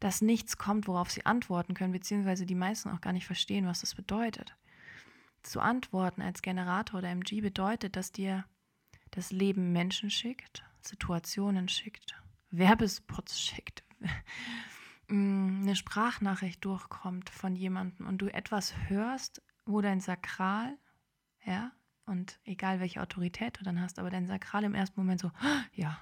dass 0.00 0.22
nichts 0.22 0.58
kommt, 0.58 0.86
worauf 0.86 1.10
sie 1.10 1.26
antworten 1.26 1.74
können, 1.74 1.92
beziehungsweise 1.92 2.46
die 2.46 2.54
meisten 2.54 2.88
auch 2.90 3.00
gar 3.00 3.12
nicht 3.12 3.26
verstehen, 3.26 3.66
was 3.66 3.80
das 3.80 3.94
bedeutet. 3.94 4.56
Zu 5.42 5.60
antworten 5.60 6.22
als 6.22 6.42
Generator 6.42 6.98
oder 6.98 7.10
MG 7.10 7.40
bedeutet, 7.40 7.96
dass 7.96 8.12
dir 8.12 8.44
das 9.10 9.32
Leben 9.32 9.72
Menschen 9.72 10.10
schickt, 10.10 10.64
Situationen 10.80 11.68
schickt, 11.68 12.14
Werbespots 12.50 13.40
schickt, 13.40 13.82
eine 15.08 15.74
Sprachnachricht 15.74 16.64
durchkommt 16.64 17.30
von 17.30 17.56
jemandem 17.56 18.06
und 18.06 18.18
du 18.18 18.32
etwas 18.32 18.74
hörst, 18.88 19.42
wo 19.64 19.80
dein 19.80 20.00
Sakral 20.00 20.76
ja, 21.48 21.72
und 22.04 22.38
egal 22.44 22.78
welche 22.78 23.00
Autorität 23.00 23.58
du 23.58 23.64
dann 23.64 23.80
hast, 23.80 23.98
aber 23.98 24.10
dein 24.10 24.26
Sakral 24.26 24.64
im 24.64 24.74
ersten 24.74 25.00
Moment 25.00 25.20
so, 25.20 25.30
ja. 25.72 25.98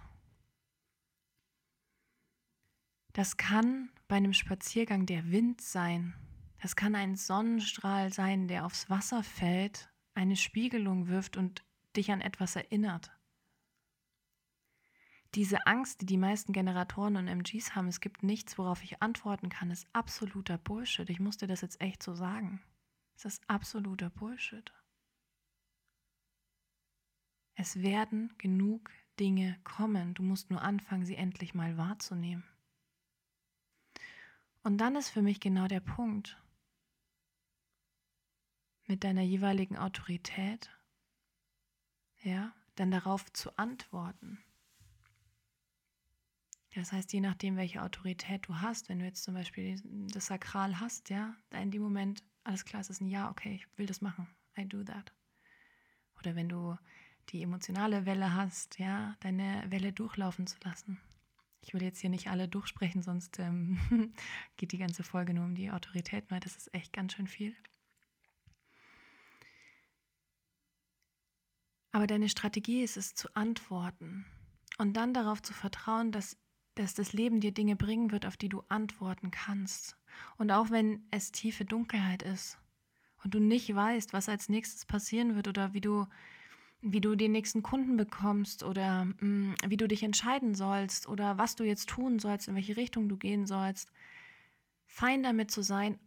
Das 3.13 3.37
kann 3.37 3.91
bei 4.09 4.17
einem 4.17 4.33
Spaziergang 4.33 5.07
der 5.07 5.31
Wind 5.31 5.61
sein. 5.61 6.15
Das 6.61 6.75
kann 6.75 6.97
ein 6.97 7.17
Sonnenstrahl 7.17 8.13
sein, 8.13 8.49
der 8.49 8.67
aufs 8.67 8.91
Wasser 8.91 9.23
fällt, 9.23 9.89
eine 10.15 10.37
Spiegelung 10.37 11.07
wirft 11.07 11.37
und 11.37 11.65
dich 11.97 12.11
an 12.11 12.21
etwas 12.21 12.57
erinnert. 12.57 13.13
Diese 15.35 15.67
Angst, 15.67 16.01
die 16.01 16.07
die 16.07 16.17
meisten 16.17 16.53
Generatoren 16.53 17.17
und 17.17 17.29
MGs 17.29 17.75
haben, 17.77 17.89
es 17.89 18.01
gibt 18.01 18.23
nichts, 18.23 18.59
worauf 18.59 18.83
ich 18.83 19.01
antworten 19.01 19.49
kann, 19.49 19.71
ist 19.71 19.87
absoluter 19.93 20.59
Bullshit. 20.59 21.09
Ich 21.09 21.21
muss 21.21 21.37
dir 21.37 21.47
das 21.47 21.61
jetzt 21.61 21.81
echt 21.81 22.03
so 22.03 22.15
sagen. 22.15 22.63
Es 23.15 23.25
ist 23.25 23.49
absoluter 23.49 24.11
Bullshit. 24.11 24.73
Es 27.57 27.83
werden 27.83 28.33
genug 28.39 28.91
Dinge 29.19 29.59
kommen. 29.65 30.15
Du 30.15 30.23
musst 30.23 30.51
nur 30.51 30.63
anfangen, 30.63 31.07
sie 31.07 31.17
endlich 31.17 31.55
mal 31.55 31.77
wahrzunehmen. 31.77 32.45
Und 34.63 34.79
dann 34.79 34.95
ist 34.95 35.11
für 35.11 35.23
mich 35.23 35.41
genau 35.41 35.67
der 35.67 35.81
Punkt, 35.81 36.37
mit 38.87 39.05
deiner 39.05 39.23
jeweiligen 39.23 39.77
Autorität, 39.77 40.71
ja, 42.23 42.53
dann 42.75 42.91
darauf 42.91 43.33
zu 43.33 43.57
antworten. 43.59 44.39
Das 46.75 46.93
heißt, 46.93 47.13
je 47.13 47.21
nachdem, 47.21 47.57
welche 47.57 47.83
Autorität 47.83 48.47
du 48.49 48.61
hast, 48.61 48.89
wenn 48.89 48.99
du 48.99 49.07
jetzt 49.07 49.25
zum 49.25 49.33
Beispiel 49.33 49.81
das 50.13 50.27
Sakral 50.27 50.79
hast, 50.79 51.09
ja, 51.09 51.35
da 51.49 51.59
in 51.59 51.71
dem 51.71 51.81
Moment, 51.81 52.23
alles 52.45 52.67
klar, 52.67 52.83
es 52.83 52.91
ist 52.91 53.01
ein 53.01 53.09
Ja, 53.09 53.31
okay, 53.31 53.55
ich 53.55 53.79
will 53.79 53.87
das 53.87 54.03
machen, 54.03 54.29
I 54.59 54.69
do 54.69 54.85
that. 54.85 55.13
Oder 56.19 56.35
wenn 56.35 56.49
du 56.49 56.77
die 57.31 57.43
emotionale 57.43 58.07
Welle 58.07 58.35
hast, 58.35 58.79
ja, 58.79 59.17
deine 59.21 59.65
Welle 59.69 59.93
durchlaufen 59.93 60.47
zu 60.47 60.57
lassen. 60.65 61.01
Ich 61.61 61.75
will 61.75 61.83
jetzt 61.83 62.01
hier 62.01 62.11
nicht 62.11 62.29
alle 62.29 62.47
durchsprechen, 62.49 63.03
sonst 63.03 63.39
ähm, 63.39 63.79
geht 64.57 64.73
die 64.73 64.79
ganze 64.79 65.03
Folge 65.03 65.35
nur 65.35 65.45
um 65.45 65.55
die 65.55 65.71
Autorität, 65.71 66.31
weil 66.31 66.41
das 66.41 66.57
ist 66.57 66.73
echt 66.73 66.93
ganz 66.93 67.15
schön 67.15 67.27
viel. 67.27 67.57
Aber 71.91 72.07
deine 72.07 72.29
Strategie 72.29 72.83
ist 72.83 72.97
es 72.97 73.15
zu 73.15 73.35
antworten 73.35 74.27
und 74.79 74.99
dann 74.99 75.15
darauf 75.15 75.41
zu 75.41 75.55
vertrauen, 75.55 76.13
dass, 76.13 76.37
dass 76.75 76.93
das 76.93 77.15
Leben 77.15 77.41
dir 77.41 77.53
Dinge 77.53 77.75
bringen 77.75 78.13
wird, 78.13 78.27
auf 78.27 78.37
die 78.37 78.51
du 78.51 78.63
antworten 78.69 79.31
kannst. 79.31 79.97
Und 80.37 80.53
auch 80.53 80.71
wenn 80.71 81.07
es 81.11 81.33
tiefe 81.33 81.65
Dunkelheit 81.65 82.23
ist 82.23 82.59
und 83.25 83.35
du 83.35 83.41
nicht 83.41 83.75
weißt, 83.75 84.13
was 84.13 84.29
als 84.29 84.49
nächstes 84.49 84.85
passieren 84.85 85.37
wird 85.37 85.49
oder 85.49 85.73
wie 85.73 85.81
du 85.81 86.07
wie 86.89 87.01
du 87.01 87.17
den 87.17 87.33
nächsten 87.33 87.63
Kunden 87.63 87.97
bekommst 87.97 88.63
oder 88.63 89.05
mh, 89.05 89.15
mm, 89.21 89.55
wie 89.69 89.77
du 89.77 89.89
dich 89.89 90.03
entscheiden 90.03 90.55
sollst 90.55 91.09
oder 91.09 91.37
was 91.37 91.57
du 91.57 91.65
jetzt 91.65 91.89
tun 91.89 92.19
sollst, 92.19 92.49
in 92.49 92.55
welche 92.55 92.77
Richtung 92.77 93.09
du 93.09 93.17
gehen 93.17 93.47
sollst. 93.47 93.91
Fein 94.87 95.23
damit 95.23 95.51
zu 95.51 95.63
sein, 95.63 95.99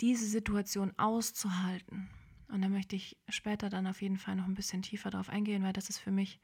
diese 0.00 0.26
Situation 0.26 0.92
auszuhalten. 0.96 2.08
Und 2.48 2.62
da 2.62 2.68
möchte 2.68 2.94
ich 2.94 3.18
später 3.28 3.68
dann 3.68 3.86
auf 3.86 4.00
jeden 4.00 4.16
Fall 4.16 4.36
noch 4.36 4.46
ein 4.46 4.54
bisschen 4.54 4.82
tiefer 4.82 5.10
drauf 5.10 5.28
eingehen, 5.28 5.64
weil 5.64 5.72
das 5.72 5.90
ist 5.90 5.98
für 5.98 6.12
mich, 6.12 6.40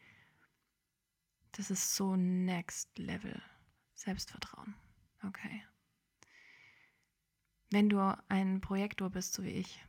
das 1.52 1.70
ist 1.70 1.94
so 1.94 2.16
Next 2.16 2.98
Level 2.98 3.40
Selbstvertrauen. 3.94 4.74
Okay. 5.24 5.62
Wenn 7.70 7.88
du 7.88 7.98
ein 8.28 8.60
Projektor 8.60 9.08
bist, 9.08 9.34
so 9.34 9.44
wie 9.44 9.50
ich, 9.50 9.82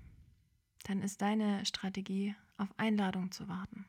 dann 0.83 1.01
ist 1.01 1.21
deine 1.21 1.65
Strategie, 1.65 2.35
auf 2.57 2.69
Einladung 2.77 3.31
zu 3.31 3.47
warten. 3.49 3.85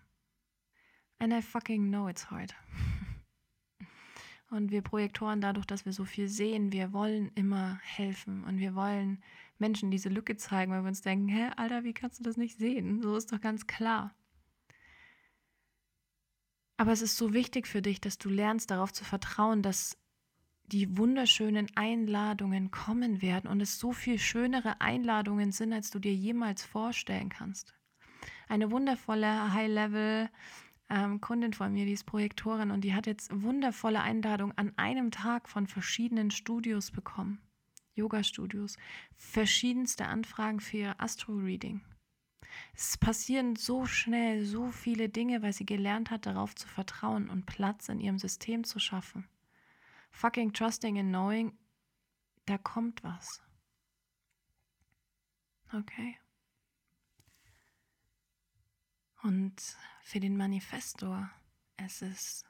And 1.19 1.33
I 1.33 1.41
fucking 1.41 1.91
know 1.91 2.09
it's 2.09 2.31
hard. 2.31 2.55
Und 4.51 4.71
wir 4.71 4.83
Projektoren, 4.83 5.41
dadurch, 5.41 5.67
dass 5.67 5.85
wir 5.85 5.93
so 5.93 6.05
viel 6.05 6.29
sehen, 6.29 6.71
wir 6.71 6.93
wollen 6.93 7.33
immer 7.35 7.81
helfen 7.83 8.45
und 8.45 8.59
wir 8.59 8.75
wollen 8.75 9.23
Menschen 9.59 9.91
diese 9.91 10.09
Lücke 10.09 10.37
zeigen, 10.37 10.71
weil 10.71 10.83
wir 10.83 10.89
uns 10.89 11.03
denken, 11.03 11.29
hä, 11.29 11.51
Alter, 11.57 11.83
wie 11.83 11.95
kannst 11.95 12.21
du 12.21 12.23
das 12.23 12.37
nicht 12.37 12.57
sehen? 12.57 13.03
So 13.03 13.17
ist 13.17 13.33
doch 13.33 13.41
ganz 13.41 13.67
klar. 13.67 14.15
Aber 16.77 16.93
es 16.93 17.03
ist 17.03 17.17
so 17.17 17.33
wichtig 17.33 17.67
für 17.67 17.83
dich, 17.83 18.01
dass 18.01 18.19
du 18.19 18.29
lernst 18.29 18.71
darauf 18.71 18.93
zu 18.93 19.05
vertrauen, 19.05 19.63
dass 19.63 19.99
die 20.67 20.97
wunderschönen 20.97 21.69
Einladungen 21.77 22.71
kommen 22.71 23.23
werden 23.23 23.49
und 23.49 23.61
es 23.61 23.79
so 23.79 23.93
viel 23.93 24.19
schönere 24.19 24.81
Einladungen 24.81 25.53
sind, 25.53 25.73
als 25.73 25.91
du 25.91 25.99
dir 25.99 26.15
jemals 26.15 26.65
vorstellen 26.65 27.31
kannst. 27.31 27.75
Eine 28.49 28.71
wundervolle 28.71 29.53
High-Level 29.53 30.29
ähm, 30.89 31.21
Kundin 31.21 31.53
von 31.53 31.73
mir, 31.73 31.85
die 31.85 31.93
ist 31.93 32.05
Projektorin 32.05 32.71
und 32.71 32.83
die 32.83 32.95
hat 32.95 33.07
jetzt 33.07 33.31
wundervolle 33.43 34.01
Einladungen 34.01 34.57
an 34.57 34.73
einem 34.77 35.11
Tag 35.11 35.49
von 35.49 35.67
verschiedenen 35.67 36.31
Studios 36.31 36.91
bekommen. 36.91 37.41
Yoga-Studios, 37.95 38.77
verschiedenste 39.17 40.07
Anfragen 40.07 40.61
für 40.61 40.77
ihr 40.77 41.01
Astro-Reading. 41.01 41.81
Es 42.75 42.97
passieren 42.99 43.57
so 43.57 43.87
schnell 43.87 44.45
so 44.45 44.71
viele 44.71 45.09
Dinge, 45.09 45.43
weil 45.43 45.53
sie 45.53 45.67
gelernt 45.67 46.11
hat, 46.11 46.27
darauf 46.27 46.55
zu 46.55 46.69
vertrauen 46.69 47.29
und 47.29 47.47
Platz 47.47 47.89
in 47.89 48.01
ihrem 48.01 48.19
System 48.19 48.65
zu 48.65 48.79
schaffen. 48.79 49.27
Fucking 50.11 50.53
trusting 50.53 50.99
and 50.99 51.09
knowing, 51.09 51.59
da 52.47 52.59
kommt 52.59 53.03
was. 53.03 53.43
Okay. 55.73 56.19
Und 59.27 59.61
für 60.05 60.21
den 60.21 60.37
Manifestor 60.37 61.29
es 61.77 62.01
ist 62.01 62.45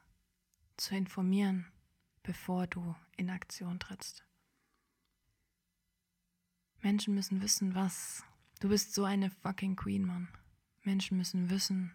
zu 0.76 0.94
informieren, 0.94 1.64
bevor 2.22 2.66
du 2.66 2.94
in 3.16 3.30
Aktion 3.30 3.80
trittst. 3.80 4.26
Menschen 6.82 7.14
müssen 7.14 7.40
wissen, 7.40 7.74
was. 7.74 8.24
Du 8.60 8.68
bist 8.68 8.92
so 8.92 9.04
eine 9.04 9.30
fucking 9.30 9.74
Queen, 9.74 10.04
Mann. 10.04 10.28
Menschen 10.82 11.16
müssen 11.16 11.48
wissen, 11.48 11.94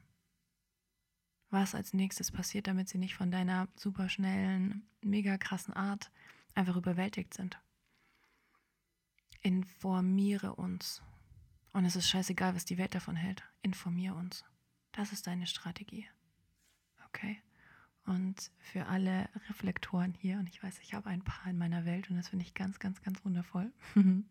was 1.51 1.75
als 1.75 1.93
nächstes 1.93 2.31
passiert, 2.31 2.65
damit 2.65 2.89
sie 2.89 2.97
nicht 2.97 3.13
von 3.13 3.29
deiner 3.29 3.67
superschnellen, 3.75 4.89
mega 5.03 5.37
krassen 5.37 5.75
Art 5.75 6.09
einfach 6.55 6.75
überwältigt 6.75 7.35
sind. 7.35 7.59
Informiere 9.41 10.55
uns. 10.55 11.03
Und 11.71 11.85
es 11.85 11.95
ist 11.95 12.09
scheißegal, 12.09 12.55
was 12.55 12.65
die 12.65 12.79
Welt 12.79 12.95
davon 12.95 13.15
hält. 13.15 13.43
Informiere 13.61 14.15
uns. 14.15 14.43
Das 14.91 15.11
ist 15.13 15.27
deine 15.27 15.47
Strategie. 15.47 16.07
Okay? 17.07 17.41
Und 18.05 18.51
für 18.59 18.87
alle 18.87 19.29
Reflektoren 19.47 20.13
hier, 20.13 20.37
und 20.39 20.47
ich 20.47 20.61
weiß, 20.61 20.79
ich 20.79 20.93
habe 20.93 21.09
ein 21.09 21.23
paar 21.23 21.47
in 21.47 21.57
meiner 21.57 21.85
Welt 21.85 22.09
und 22.09 22.17
das 22.17 22.29
finde 22.29 22.45
ich 22.45 22.53
ganz, 22.53 22.79
ganz, 22.79 23.01
ganz 23.01 23.23
wundervoll. 23.23 23.71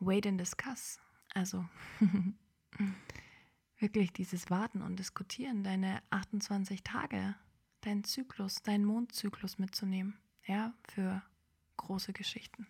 Wait 0.00 0.26
and 0.26 0.40
discuss. 0.40 1.00
Also 1.34 1.68
wirklich 3.78 4.12
dieses 4.12 4.50
Warten 4.50 4.82
und 4.82 4.96
Diskutieren, 4.98 5.62
deine 5.62 6.02
28 6.10 6.82
Tage, 6.82 7.36
deinen 7.82 8.04
Zyklus, 8.04 8.62
deinen 8.62 8.84
Mondzyklus 8.84 9.58
mitzunehmen, 9.58 10.18
ja, 10.46 10.74
für 10.88 11.22
große 11.76 12.12
Geschichten. 12.12 12.66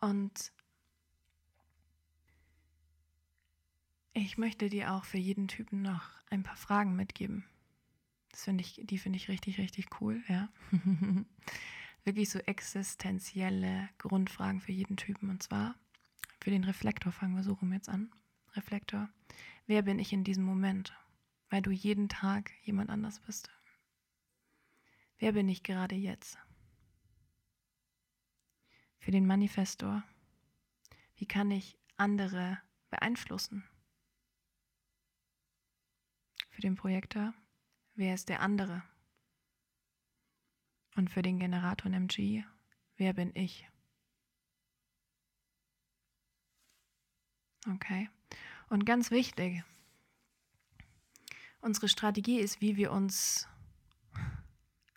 Und 0.00 0.52
ich 4.14 4.38
möchte 4.38 4.68
dir 4.68 4.92
auch 4.92 5.04
für 5.04 5.18
jeden 5.18 5.48
Typen 5.48 5.82
noch 5.82 6.10
ein 6.30 6.42
paar 6.42 6.56
Fragen 6.56 6.96
mitgeben. 6.96 7.44
Das 8.30 8.44
finde 8.44 8.62
ich, 8.62 8.80
die 8.82 8.98
finde 8.98 9.18
ich 9.18 9.28
richtig, 9.28 9.58
richtig 9.58 10.00
cool, 10.00 10.22
ja. 10.28 10.48
Wirklich 12.04 12.30
so 12.30 12.38
existenzielle 12.40 13.88
Grundfragen 13.98 14.60
für 14.60 14.72
jeden 14.72 14.96
Typen. 14.96 15.30
Und 15.30 15.42
zwar 15.42 15.76
für 16.40 16.50
den 16.50 16.64
Reflektor 16.64 17.12
fangen 17.12 17.36
wir 17.36 17.42
so 17.42 17.52
rum 17.54 17.72
jetzt 17.72 17.88
an. 17.88 18.10
Reflektor. 18.54 19.08
Wer 19.66 19.82
bin 19.82 19.98
ich 19.98 20.12
in 20.12 20.24
diesem 20.24 20.44
Moment? 20.44 20.92
Weil 21.50 21.62
du 21.62 21.70
jeden 21.70 22.08
Tag 22.08 22.50
jemand 22.62 22.90
anders 22.90 23.20
bist. 23.20 23.50
Wer 25.18 25.32
bin 25.32 25.48
ich 25.48 25.62
gerade 25.62 25.94
jetzt? 25.94 26.38
Für 28.98 29.10
den 29.10 29.26
Manifestor. 29.26 30.02
Wie 31.16 31.26
kann 31.26 31.50
ich 31.50 31.78
andere 31.96 32.58
beeinflussen? 32.90 33.62
Für 36.52 36.60
den 36.60 36.76
Projektor. 36.76 37.34
Wer 37.94 38.14
ist 38.14 38.28
der 38.28 38.40
andere? 38.40 38.82
Und 40.94 41.10
für 41.10 41.22
den 41.22 41.38
Generator 41.38 41.90
MG. 41.90 42.44
Wer 42.96 43.14
bin 43.14 43.34
ich? 43.34 43.68
Okay. 47.68 48.08
Und 48.68 48.84
ganz 48.84 49.10
wichtig, 49.10 49.62
unsere 51.60 51.88
Strategie 51.88 52.38
ist, 52.38 52.60
wie 52.60 52.76
wir 52.76 52.92
uns 52.92 53.48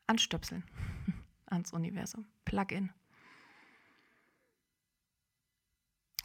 anstöpseln 0.07 0.63
ans 1.47 1.71
Universum. 1.73 2.25
Plug-in. 2.43 2.91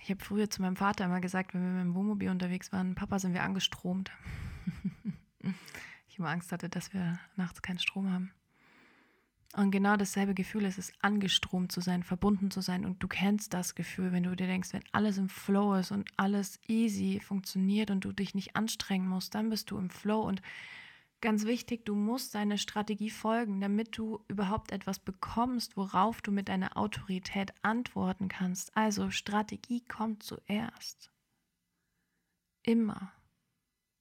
Ich 0.02 0.10
habe 0.10 0.24
früher 0.24 0.50
zu 0.50 0.62
meinem 0.62 0.76
Vater 0.76 1.04
immer 1.04 1.20
gesagt, 1.20 1.54
wenn 1.54 1.62
wir 1.62 1.70
mit 1.70 1.82
dem 1.82 1.94
Wohnmobil 1.94 2.30
unterwegs 2.30 2.72
waren, 2.72 2.94
Papa, 2.94 3.18
sind 3.18 3.32
wir 3.32 3.44
angestromt. 3.44 4.10
ich 6.08 6.18
immer 6.18 6.30
Angst 6.30 6.52
hatte, 6.52 6.68
dass 6.68 6.92
wir 6.92 7.18
nachts 7.36 7.62
keinen 7.62 7.78
Strom 7.78 8.12
haben. 8.12 8.32
Und 9.56 9.72
genau 9.72 9.96
dasselbe 9.96 10.32
Gefühl 10.32 10.64
ist 10.64 10.78
es, 10.78 10.92
angestromt 11.00 11.72
zu 11.72 11.80
sein, 11.80 12.04
verbunden 12.04 12.52
zu 12.52 12.60
sein. 12.60 12.84
Und 12.84 13.02
du 13.02 13.08
kennst 13.08 13.52
das 13.52 13.74
Gefühl, 13.74 14.12
wenn 14.12 14.22
du 14.22 14.36
dir 14.36 14.46
denkst, 14.46 14.72
wenn 14.72 14.84
alles 14.92 15.18
im 15.18 15.28
Flow 15.28 15.74
ist 15.74 15.90
und 15.90 16.08
alles 16.16 16.60
easy 16.68 17.20
funktioniert 17.20 17.90
und 17.90 18.04
du 18.04 18.12
dich 18.12 18.34
nicht 18.34 18.54
anstrengen 18.54 19.08
musst, 19.08 19.34
dann 19.34 19.50
bist 19.50 19.72
du 19.72 19.78
im 19.78 19.90
Flow. 19.90 20.20
Und 20.20 20.40
ganz 21.20 21.46
wichtig, 21.46 21.84
du 21.84 21.96
musst 21.96 22.36
deine 22.36 22.58
Strategie 22.58 23.10
folgen, 23.10 23.60
damit 23.60 23.98
du 23.98 24.24
überhaupt 24.28 24.70
etwas 24.70 25.00
bekommst, 25.00 25.76
worauf 25.76 26.22
du 26.22 26.30
mit 26.30 26.48
deiner 26.48 26.76
Autorität 26.76 27.52
antworten 27.62 28.28
kannst. 28.28 28.76
Also 28.76 29.10
Strategie 29.10 29.80
kommt 29.80 30.22
zuerst. 30.22 31.10
Immer. 32.62 33.12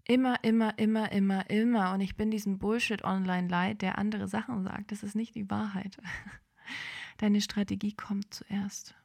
Immer, 0.09 0.43
immer, 0.43 0.75
immer, 0.79 1.11
immer, 1.11 1.47
immer. 1.51 1.93
Und 1.93 2.01
ich 2.01 2.15
bin 2.15 2.31
diesem 2.31 2.57
Bullshit 2.57 3.03
online 3.03 3.47
leid, 3.47 3.83
der 3.83 3.99
andere 3.99 4.27
Sachen 4.27 4.63
sagt. 4.63 4.91
Das 4.91 5.03
ist 5.03 5.13
nicht 5.13 5.35
die 5.35 5.47
Wahrheit. 5.51 5.97
Deine 7.19 7.41
Strategie 7.41 7.93
kommt 7.93 8.33
zuerst. 8.33 8.95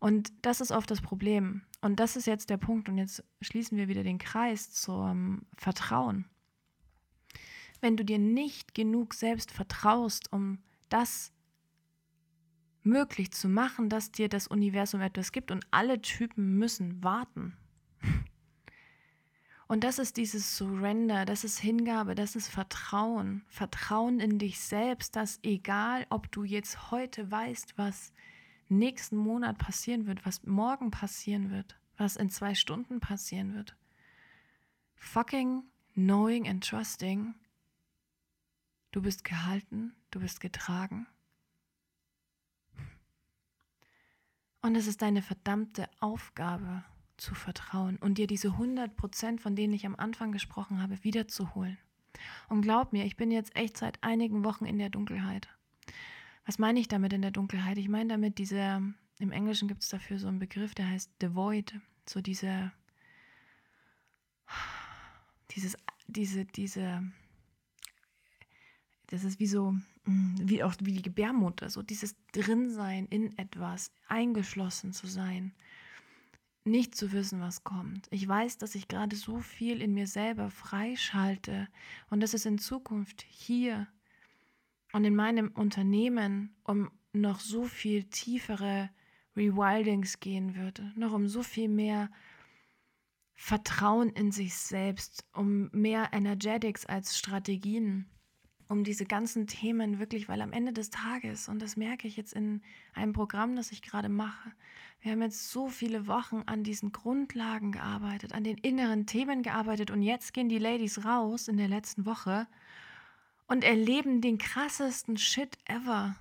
Und 0.00 0.30
das 0.42 0.60
ist 0.60 0.70
oft 0.70 0.90
das 0.90 1.00
Problem. 1.00 1.62
Und 1.80 1.98
das 1.98 2.14
ist 2.14 2.26
jetzt 2.26 2.50
der 2.50 2.58
Punkt. 2.58 2.90
Und 2.90 2.98
jetzt 2.98 3.24
schließen 3.40 3.78
wir 3.78 3.88
wieder 3.88 4.02
den 4.02 4.18
Kreis 4.18 4.70
zum 4.70 5.46
Vertrauen. 5.56 6.26
Wenn 7.80 7.96
du 7.96 8.04
dir 8.04 8.18
nicht 8.18 8.74
genug 8.74 9.14
selbst 9.14 9.50
vertraust, 9.50 10.30
um 10.30 10.58
das 10.90 11.32
möglich 12.82 13.32
zu 13.32 13.48
machen, 13.48 13.88
dass 13.88 14.12
dir 14.12 14.28
das 14.28 14.46
Universum 14.46 15.00
etwas 15.00 15.32
gibt 15.32 15.50
und 15.50 15.66
alle 15.70 16.02
Typen 16.02 16.58
müssen 16.58 17.02
warten, 17.02 17.56
und 19.68 19.84
das 19.84 19.98
ist 19.98 20.16
dieses 20.16 20.56
Surrender, 20.56 21.26
das 21.26 21.44
ist 21.44 21.58
Hingabe, 21.58 22.14
das 22.14 22.36
ist 22.36 22.48
Vertrauen. 22.48 23.44
Vertrauen 23.48 24.18
in 24.18 24.38
dich 24.38 24.60
selbst, 24.60 25.14
dass 25.14 25.38
egal, 25.42 26.06
ob 26.08 26.32
du 26.32 26.42
jetzt 26.42 26.90
heute 26.90 27.30
weißt, 27.30 27.76
was 27.76 28.14
nächsten 28.70 29.16
Monat 29.16 29.58
passieren 29.58 30.06
wird, 30.06 30.24
was 30.24 30.42
morgen 30.44 30.90
passieren 30.90 31.50
wird, 31.50 31.78
was 31.98 32.16
in 32.16 32.30
zwei 32.30 32.54
Stunden 32.54 32.98
passieren 32.98 33.54
wird. 33.54 33.76
Fucking 34.94 35.64
knowing 35.92 36.48
and 36.48 36.66
trusting. 36.66 37.34
Du 38.90 39.02
bist 39.02 39.22
gehalten, 39.22 39.94
du 40.10 40.20
bist 40.20 40.40
getragen. 40.40 41.06
Und 44.62 44.76
es 44.76 44.86
ist 44.86 45.02
deine 45.02 45.20
verdammte 45.20 45.90
Aufgabe 46.00 46.84
zu 47.18 47.34
vertrauen 47.34 47.96
und 47.96 48.18
dir 48.18 48.26
diese 48.26 48.48
100 48.48 48.96
Prozent, 48.96 49.40
von 49.40 49.56
denen 49.56 49.74
ich 49.74 49.84
am 49.84 49.96
Anfang 49.96 50.32
gesprochen 50.32 50.80
habe, 50.80 51.02
wiederzuholen. 51.04 51.78
Und 52.48 52.62
glaub 52.62 52.92
mir, 52.92 53.04
ich 53.04 53.16
bin 53.16 53.30
jetzt 53.30 53.54
echt 53.56 53.76
seit 53.76 54.02
einigen 54.02 54.44
Wochen 54.44 54.64
in 54.64 54.78
der 54.78 54.90
Dunkelheit. 54.90 55.48
Was 56.46 56.58
meine 56.58 56.80
ich 56.80 56.88
damit 56.88 57.12
in 57.12 57.22
der 57.22 57.30
Dunkelheit? 57.30 57.76
Ich 57.78 57.88
meine 57.88 58.08
damit 58.08 58.38
diese, 58.38 58.82
im 59.18 59.32
Englischen 59.32 59.68
gibt 59.68 59.82
es 59.82 59.88
dafür 59.88 60.18
so 60.18 60.28
einen 60.28 60.38
Begriff, 60.38 60.74
der 60.74 60.88
heißt 60.88 61.12
The 61.20 61.34
Void, 61.34 61.74
so 62.08 62.20
diese, 62.20 62.72
dieses, 65.50 65.76
diese, 66.06 66.44
diese, 66.46 67.02
das 69.08 69.24
ist 69.24 69.38
wie 69.38 69.46
so, 69.46 69.72
mm, 70.04 70.36
wie 70.44 70.62
auch 70.62 70.74
wie 70.80 70.92
die 70.92 71.02
Gebärmutter, 71.02 71.68
so 71.68 71.82
dieses 71.82 72.16
Drinsein 72.32 73.06
in 73.06 73.36
etwas, 73.36 73.92
eingeschlossen 74.08 74.92
zu 74.92 75.06
sein, 75.06 75.52
nicht 76.68 76.94
zu 76.94 77.12
wissen, 77.12 77.40
was 77.40 77.64
kommt. 77.64 78.06
Ich 78.10 78.26
weiß, 78.26 78.58
dass 78.58 78.74
ich 78.74 78.88
gerade 78.88 79.16
so 79.16 79.38
viel 79.40 79.80
in 79.82 79.94
mir 79.94 80.06
selber 80.06 80.50
freischalte 80.50 81.68
und 82.10 82.20
dass 82.20 82.34
es 82.34 82.46
in 82.46 82.58
Zukunft 82.58 83.24
hier 83.28 83.88
und 84.92 85.04
in 85.04 85.14
meinem 85.14 85.48
Unternehmen 85.48 86.56
um 86.64 86.90
noch 87.12 87.40
so 87.40 87.64
viel 87.64 88.04
tiefere 88.04 88.90
Rewildings 89.36 90.20
gehen 90.20 90.56
würde, 90.56 90.92
noch 90.96 91.12
um 91.12 91.28
so 91.28 91.42
viel 91.42 91.68
mehr 91.68 92.10
Vertrauen 93.34 94.10
in 94.10 94.32
sich 94.32 94.54
selbst, 94.54 95.24
um 95.32 95.70
mehr 95.72 96.10
Energetics 96.12 96.86
als 96.86 97.16
Strategien 97.16 98.10
um 98.68 98.84
diese 98.84 99.06
ganzen 99.06 99.46
Themen 99.46 99.98
wirklich, 99.98 100.28
weil 100.28 100.42
am 100.42 100.52
Ende 100.52 100.72
des 100.72 100.90
Tages, 100.90 101.48
und 101.48 101.60
das 101.60 101.76
merke 101.76 102.06
ich 102.06 102.16
jetzt 102.16 102.34
in 102.34 102.62
einem 102.92 103.14
Programm, 103.14 103.56
das 103.56 103.72
ich 103.72 103.82
gerade 103.82 104.08
mache, 104.08 104.52
wir 105.00 105.12
haben 105.12 105.22
jetzt 105.22 105.50
so 105.50 105.68
viele 105.68 106.06
Wochen 106.06 106.42
an 106.46 106.64
diesen 106.64 106.92
Grundlagen 106.92 107.72
gearbeitet, 107.72 108.34
an 108.34 108.44
den 108.44 108.58
inneren 108.58 109.06
Themen 109.06 109.42
gearbeitet 109.42 109.90
und 109.90 110.02
jetzt 110.02 110.34
gehen 110.34 110.48
die 110.48 110.58
Ladies 110.58 111.04
raus 111.04 111.48
in 111.48 111.56
der 111.56 111.68
letzten 111.68 112.04
Woche 112.04 112.46
und 113.46 113.64
erleben 113.64 114.20
den 114.20 114.38
krassesten 114.38 115.16
Shit 115.16 115.56
ever 115.66 116.16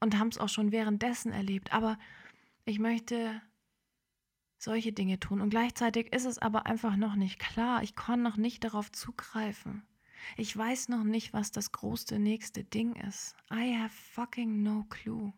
und 0.00 0.18
haben 0.18 0.28
es 0.28 0.38
auch 0.38 0.48
schon 0.48 0.72
währenddessen 0.72 1.32
erlebt. 1.32 1.72
Aber 1.72 1.98
ich 2.64 2.78
möchte 2.78 3.40
solche 4.56 4.92
Dinge 4.92 5.20
tun 5.20 5.40
und 5.40 5.50
gleichzeitig 5.50 6.12
ist 6.12 6.24
es 6.24 6.38
aber 6.38 6.66
einfach 6.66 6.96
noch 6.96 7.14
nicht 7.14 7.38
klar. 7.38 7.82
Ich 7.82 7.94
kann 7.94 8.22
noch 8.22 8.36
nicht 8.36 8.64
darauf 8.64 8.90
zugreifen. 8.90 9.82
Ich 10.36 10.56
weiß 10.56 10.88
noch 10.88 11.04
nicht, 11.04 11.32
was 11.32 11.50
das 11.50 11.72
große 11.72 12.18
nächste 12.18 12.64
Ding 12.64 12.94
ist. 12.96 13.36
I 13.52 13.76
have 13.76 13.94
fucking 13.94 14.62
no 14.62 14.84
clue. 14.88 15.32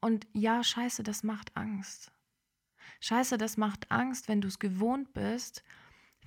Und 0.00 0.26
ja, 0.32 0.62
scheiße, 0.62 1.02
das 1.02 1.22
macht 1.22 1.56
Angst. 1.56 2.12
Scheiße, 3.00 3.38
das 3.38 3.56
macht 3.56 3.90
Angst, 3.90 4.28
wenn 4.28 4.40
du 4.40 4.48
es 4.48 4.58
gewohnt 4.58 5.12
bist, 5.12 5.62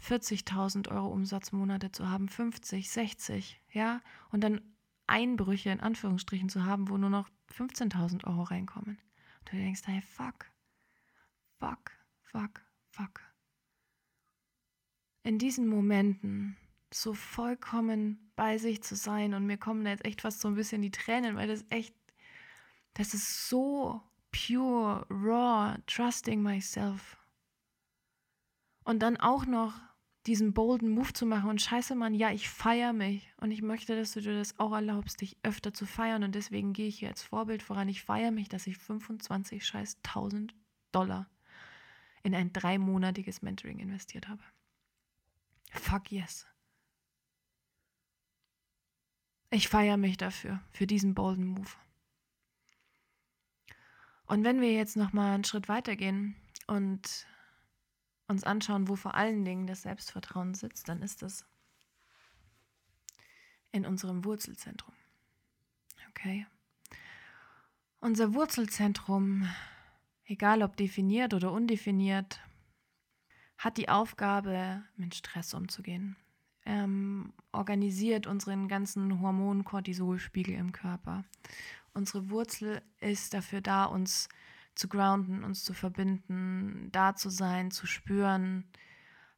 40.000 0.02 0.90
Euro 0.90 1.08
Umsatzmonate 1.10 1.92
zu 1.92 2.10
haben, 2.10 2.28
50, 2.28 2.90
60, 2.90 3.62
ja, 3.72 4.02
und 4.32 4.42
dann 4.42 4.62
Einbrüche 5.08 5.70
in 5.70 5.80
Anführungsstrichen 5.80 6.50
zu 6.50 6.66
haben, 6.66 6.90
wo 6.90 6.98
nur 6.98 7.10
noch 7.10 7.30
15.000 7.56 8.26
Euro 8.26 8.44
reinkommen. 8.44 8.98
Und 9.40 9.52
du 9.52 9.58
denkst, 9.58 9.82
hey, 9.86 10.02
fuck, 10.02 10.46
fuck, 11.60 11.92
fuck, 12.22 12.62
fuck. 12.90 13.22
In 15.24 15.38
diesen 15.38 15.68
Momenten 15.68 16.58
so 16.94 17.14
vollkommen 17.14 18.32
bei 18.36 18.58
sich 18.58 18.84
zu 18.84 18.96
sein. 18.96 19.34
Und 19.34 19.46
mir 19.46 19.58
kommen 19.58 19.84
da 19.84 19.92
jetzt 19.92 20.06
echt 20.06 20.22
fast 20.22 20.42
so 20.42 20.48
ein 20.48 20.56
bisschen 20.56 20.82
die 20.82 20.92
Tränen, 20.92 21.36
weil 21.36 21.48
das 21.48 21.66
echt, 21.70 21.96
das 22.94 23.14
ist 23.14 23.50
so 23.50 24.02
pure, 24.32 25.06
raw, 25.10 25.78
trusting 25.88 26.42
myself. 26.42 27.18
Und 28.84 29.00
dann 29.00 29.18
auch 29.18 29.46
noch 29.46 29.74
diesen 30.28 30.54
bolden 30.54 30.90
Move 30.90 31.14
zu 31.14 31.26
machen 31.26 31.50
und 31.50 31.62
scheiße, 31.62 31.96
Mann, 31.96 32.14
ja, 32.14 32.32
ich 32.32 32.48
feiere 32.48 32.94
mich 32.94 33.34
und 33.38 33.52
ich 33.52 33.62
möchte, 33.62 33.96
dass 33.96 34.14
du 34.14 34.22
dir 34.22 34.36
das 34.36 34.60
auch 34.60 34.72
erlaubst, 34.72 35.22
dich 35.22 35.38
öfter 35.42 35.74
zu 35.74 35.88
feiern 35.88 36.24
und 36.24 36.36
deswegen 36.36 36.74
gehe 36.74 36.88
ich 36.88 37.00
hier 37.00 37.10
als 37.10 37.24
Vorbild 37.24 37.64
voran. 37.64 37.90
Ich 37.90 38.04
feiere 38.04 38.32
mich, 38.32 38.48
dass 38.48 38.68
ich 38.68 38.78
25 38.78 39.66
scheiß 39.66 39.98
1000 40.04 40.54
Dollar 40.92 41.28
in 42.24 42.36
ein 42.36 42.54
dreimonatiges 42.54 43.42
Mentoring 43.42 43.80
investiert 43.80 44.28
habe. 44.28 44.44
Fuck 45.72 46.12
yes. 46.12 46.46
Ich 49.54 49.68
feiere 49.68 49.98
mich 49.98 50.16
dafür, 50.16 50.62
für 50.72 50.88
diesen 50.88 51.14
bolden 51.14 51.46
Move. 51.46 51.70
Und 54.26 54.46
wenn 54.46 54.62
wir 54.62 54.72
jetzt 54.72 54.96
nochmal 54.96 55.34
einen 55.34 55.44
Schritt 55.44 55.68
weitergehen 55.68 56.38
und 56.68 57.28
uns 58.30 58.46
anschauen, 58.46 58.88
wo 58.88 58.96
vor 58.96 59.14
allen 59.14 59.44
Dingen 59.44 59.68
das 59.68 59.82
Selbstvertrauen 59.82 60.54
sitzt, 60.54 60.88
dann 60.88 61.02
ist 61.02 61.22
es 61.22 61.46
in 63.74 63.86
unserem 63.86 64.24
Wurzelzentrum. 64.24 64.94
Okay? 66.10 66.48
Unser 68.00 68.34
Wurzelzentrum, 68.34 69.50
egal 70.24 70.64
ob 70.64 70.78
definiert 70.78 71.34
oder 71.34 71.52
undefiniert, 71.52 72.40
hat 73.58 73.78
die 73.78 73.90
Aufgabe, 73.90 74.82
mit 74.96 75.14
Stress 75.14 75.54
umzugehen, 75.54 76.16
ähm, 76.66 77.34
organisiert 77.52 78.28
unseren 78.28 78.68
ganzen 78.68 79.22
Hormon-Cortisolspiegel 79.22 80.56
im 80.56 80.72
Körper. 80.72 81.24
Unsere 81.94 82.30
Wurzel 82.30 82.82
ist 83.00 83.34
dafür 83.34 83.62
da, 83.62 83.86
uns 83.86 84.30
zu 84.76 84.88
grounden, 84.88 85.44
uns 85.44 85.64
zu 85.64 85.74
verbinden, 85.74 86.90
da 86.92 87.16
zu 87.16 87.30
sein, 87.30 87.72
zu 87.72 87.88
spüren, 87.88 88.66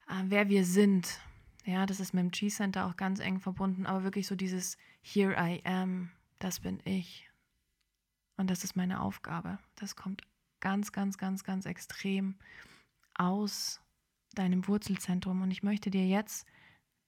äh, 0.08 0.24
wer 0.26 0.50
wir 0.50 0.66
sind. 0.66 1.20
Ja, 1.66 1.86
das 1.86 2.00
ist 2.00 2.14
mit 2.14 2.24
dem 2.24 2.32
G-Center 2.32 2.86
auch 2.86 2.98
ganz 2.98 3.20
eng 3.20 3.40
verbunden, 3.40 3.86
aber 3.86 4.04
wirklich 4.04 4.28
so 4.28 4.36
dieses 4.36 4.78
Here 5.02 5.36
I 5.38 5.62
am, 5.66 6.12
das 6.40 6.60
bin 6.60 6.80
ich. 6.84 7.30
Und 8.38 8.50
das 8.50 8.64
ist 8.64 8.76
meine 8.76 9.02
Aufgabe. 9.02 9.60
Das 9.76 9.96
kommt 9.96 10.24
ganz, 10.60 10.92
ganz, 10.92 11.18
ganz, 11.18 11.44
ganz 11.44 11.66
extrem 11.66 12.36
aus 13.14 13.82
deinem 14.34 14.68
Wurzelzentrum. 14.68 15.42
Und 15.42 15.52
ich 15.52 15.64
möchte 15.64 15.92
dir 15.92 16.06
jetzt 16.06 16.46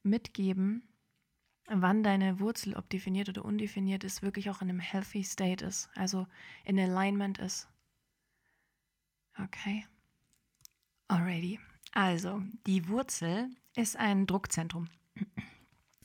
mitgeben, 0.06 0.84
wann 1.68 2.04
deine 2.04 2.40
Wurzel, 2.40 2.76
ob 2.76 2.90
definiert 2.90 3.30
oder 3.30 3.44
undefiniert 3.44 4.04
ist, 4.04 4.22
wirklich 4.22 4.50
auch 4.50 4.62
in 4.62 4.70
einem 4.70 4.80
healthy 4.80 5.24
state 5.24 5.66
ist, 5.66 5.90
also 5.96 6.28
in 6.64 6.80
Alignment 6.80 7.40
ist. 7.40 7.68
Okay. 9.38 9.86
Alrighty. 11.08 11.60
Also, 11.92 12.42
die 12.68 12.88
Wurzel 12.88 13.50
ist 13.76 13.98
ein 13.98 14.28
Druckzentrum. 14.28 14.90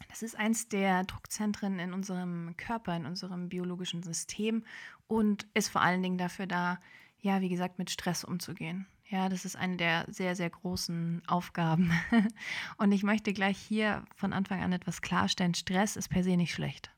Das 0.08 0.22
ist 0.22 0.36
eins 0.36 0.68
der 0.68 1.04
Druckzentren 1.04 1.78
in 1.78 1.92
unserem 1.92 2.56
Körper, 2.56 2.96
in 2.96 3.06
unserem 3.06 3.48
biologischen 3.48 4.02
System 4.02 4.64
und 5.06 5.46
ist 5.54 5.68
vor 5.68 5.82
allen 5.82 6.02
Dingen 6.02 6.18
dafür 6.18 6.46
da, 6.46 6.80
ja, 7.20 7.40
wie 7.40 7.48
gesagt, 7.48 7.78
mit 7.78 7.90
Stress 7.90 8.24
umzugehen. 8.24 8.86
Ja, 9.10 9.28
das 9.28 9.44
ist 9.44 9.56
eine 9.56 9.76
der 9.76 10.06
sehr, 10.08 10.36
sehr 10.36 10.50
großen 10.50 11.22
Aufgaben. 11.26 11.92
Und 12.78 12.92
ich 12.92 13.02
möchte 13.02 13.32
gleich 13.32 13.58
hier 13.58 14.04
von 14.14 14.32
Anfang 14.32 14.62
an 14.62 14.72
etwas 14.72 15.02
klarstellen. 15.02 15.54
Stress 15.54 15.96
ist 15.96 16.10
per 16.10 16.22
se 16.22 16.36
nicht 16.36 16.54
schlecht. 16.54 16.92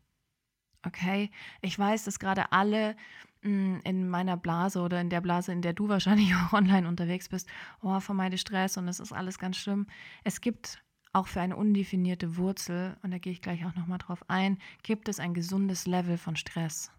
Okay? 0.84 1.30
Ich 1.62 1.78
weiß, 1.78 2.04
dass 2.04 2.18
gerade 2.18 2.52
alle 2.52 2.96
hm, 3.40 3.80
in 3.84 4.10
meiner 4.10 4.36
Blase 4.36 4.82
oder 4.82 5.00
in 5.00 5.08
der 5.08 5.22
Blase, 5.22 5.52
in 5.52 5.62
der 5.62 5.72
du 5.72 5.88
wahrscheinlich 5.88 6.34
auch 6.34 6.52
online 6.52 6.86
unterwegs 6.86 7.30
bist, 7.30 7.48
oh, 7.80 7.98
vermeide 7.98 8.36
Stress 8.36 8.76
und 8.76 8.86
das 8.86 9.00
ist 9.00 9.12
alles 9.12 9.38
ganz 9.38 9.56
schlimm. 9.56 9.86
Es 10.22 10.42
gibt 10.42 10.82
auch 11.14 11.28
für 11.28 11.40
eine 11.40 11.56
undefinierte 11.56 12.36
Wurzel, 12.36 12.96
und 13.02 13.10
da 13.10 13.18
gehe 13.18 13.32
ich 13.32 13.40
gleich 13.40 13.64
auch 13.64 13.74
nochmal 13.74 13.98
drauf 13.98 14.22
ein, 14.28 14.58
gibt 14.82 15.08
es 15.08 15.18
ein 15.18 15.34
gesundes 15.34 15.86
Level 15.86 16.18
von 16.18 16.36
Stress. 16.36 16.90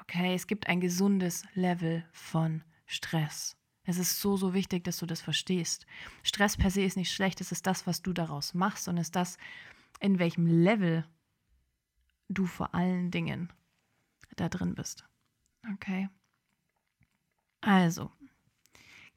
Okay, 0.00 0.34
es 0.34 0.46
gibt 0.46 0.66
ein 0.68 0.80
gesundes 0.80 1.44
Level 1.54 2.04
von 2.12 2.62
Stress. 2.86 3.56
Es 3.84 3.98
ist 3.98 4.20
so, 4.20 4.36
so 4.36 4.54
wichtig, 4.54 4.84
dass 4.84 4.98
du 4.98 5.06
das 5.06 5.20
verstehst. 5.20 5.86
Stress 6.22 6.56
per 6.56 6.70
se 6.70 6.82
ist 6.82 6.96
nicht 6.96 7.12
schlecht, 7.12 7.40
es 7.40 7.52
ist 7.52 7.66
das, 7.66 7.86
was 7.86 8.02
du 8.02 8.12
daraus 8.12 8.54
machst 8.54 8.88
und 8.88 8.96
es 8.96 9.08
ist 9.08 9.16
das, 9.16 9.36
in 10.00 10.18
welchem 10.18 10.46
Level 10.46 11.06
du 12.28 12.46
vor 12.46 12.74
allen 12.74 13.10
Dingen 13.10 13.52
da 14.36 14.48
drin 14.48 14.74
bist. 14.74 15.04
Okay? 15.74 16.08
Also, 17.60 18.10